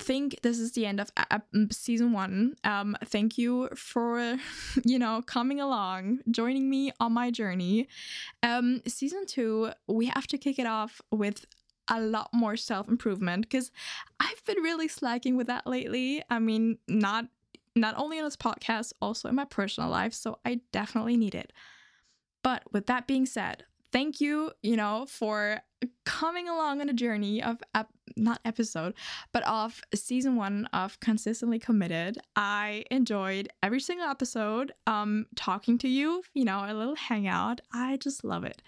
think 0.00 0.40
this 0.42 0.58
is 0.58 0.72
the 0.72 0.86
end 0.86 1.00
of 1.00 1.10
season 1.70 2.12
one. 2.12 2.56
Um, 2.64 2.96
thank 3.04 3.38
you 3.38 3.68
for, 3.76 4.38
you 4.84 4.98
know, 4.98 5.22
coming 5.22 5.60
along, 5.60 6.20
joining 6.30 6.68
me 6.68 6.92
on 6.98 7.12
my 7.12 7.30
journey. 7.30 7.88
Um, 8.42 8.82
season 8.86 9.26
two, 9.26 9.70
we 9.86 10.06
have 10.06 10.26
to 10.28 10.38
kick 10.38 10.58
it 10.58 10.66
off 10.66 11.00
with 11.12 11.46
a 11.88 12.00
lot 12.00 12.30
more 12.32 12.56
self 12.56 12.88
improvement 12.88 13.42
because 13.42 13.70
I've 14.18 14.44
been 14.44 14.62
really 14.62 14.88
slacking 14.88 15.36
with 15.36 15.46
that 15.48 15.66
lately. 15.66 16.22
I 16.30 16.38
mean, 16.38 16.78
not 16.88 17.26
not 17.76 17.94
only 17.96 18.18
on 18.18 18.24
this 18.24 18.36
podcast, 18.36 18.92
also 19.00 19.28
in 19.28 19.34
my 19.34 19.44
personal 19.44 19.90
life. 19.90 20.12
So 20.12 20.38
I 20.44 20.60
definitely 20.72 21.16
need 21.16 21.34
it. 21.34 21.52
But 22.42 22.62
with 22.72 22.86
that 22.86 23.06
being 23.06 23.26
said, 23.26 23.64
thank 23.92 24.20
you, 24.20 24.52
you 24.62 24.76
know, 24.76 25.06
for 25.08 25.60
coming 26.04 26.48
along 26.48 26.80
on 26.80 26.88
a 26.88 26.92
journey 26.92 27.42
of 27.42 27.58
ep- 27.74 27.88
not 28.16 28.40
episode, 28.44 28.94
but 29.32 29.42
of 29.46 29.80
season 29.94 30.36
one 30.36 30.66
of 30.72 31.00
consistently 31.00 31.58
committed. 31.58 32.18
I 32.36 32.84
enjoyed 32.90 33.48
every 33.62 33.80
single 33.80 34.06
episode. 34.06 34.72
Um, 34.86 35.26
talking 35.36 35.78
to 35.78 35.88
you, 35.88 36.22
you 36.34 36.44
know, 36.44 36.64
a 36.66 36.74
little 36.74 36.96
hangout. 36.96 37.60
I 37.72 37.96
just 37.96 38.24
love 38.24 38.44
it. 38.44 38.62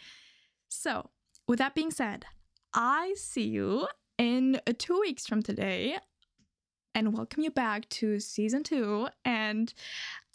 So, 0.68 1.10
with 1.46 1.58
that 1.58 1.74
being 1.74 1.90
said, 1.90 2.24
I 2.72 3.14
see 3.16 3.48
you 3.48 3.88
in 4.18 4.60
two 4.78 4.98
weeks 5.00 5.26
from 5.26 5.42
today 5.42 5.98
and 6.94 7.16
welcome 7.16 7.42
you 7.42 7.50
back 7.50 7.88
to 7.88 8.20
season 8.20 8.62
two. 8.62 9.08
And 9.24 9.72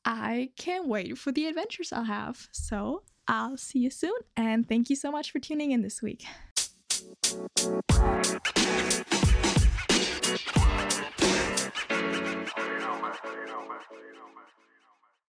I 0.05 0.49
can't 0.57 0.87
wait 0.87 1.17
for 1.17 1.31
the 1.31 1.47
adventures 1.47 1.91
I'll 1.91 2.03
have. 2.03 2.47
So 2.51 3.03
I'll 3.27 3.57
see 3.57 3.79
you 3.79 3.89
soon. 3.89 4.17
And 4.35 4.67
thank 4.67 4.89
you 4.89 4.95
so 4.95 5.11
much 5.11 5.31
for 5.31 5.39
tuning 5.39 5.71
in 5.71 5.81
this 5.81 6.01
week. 6.01 6.25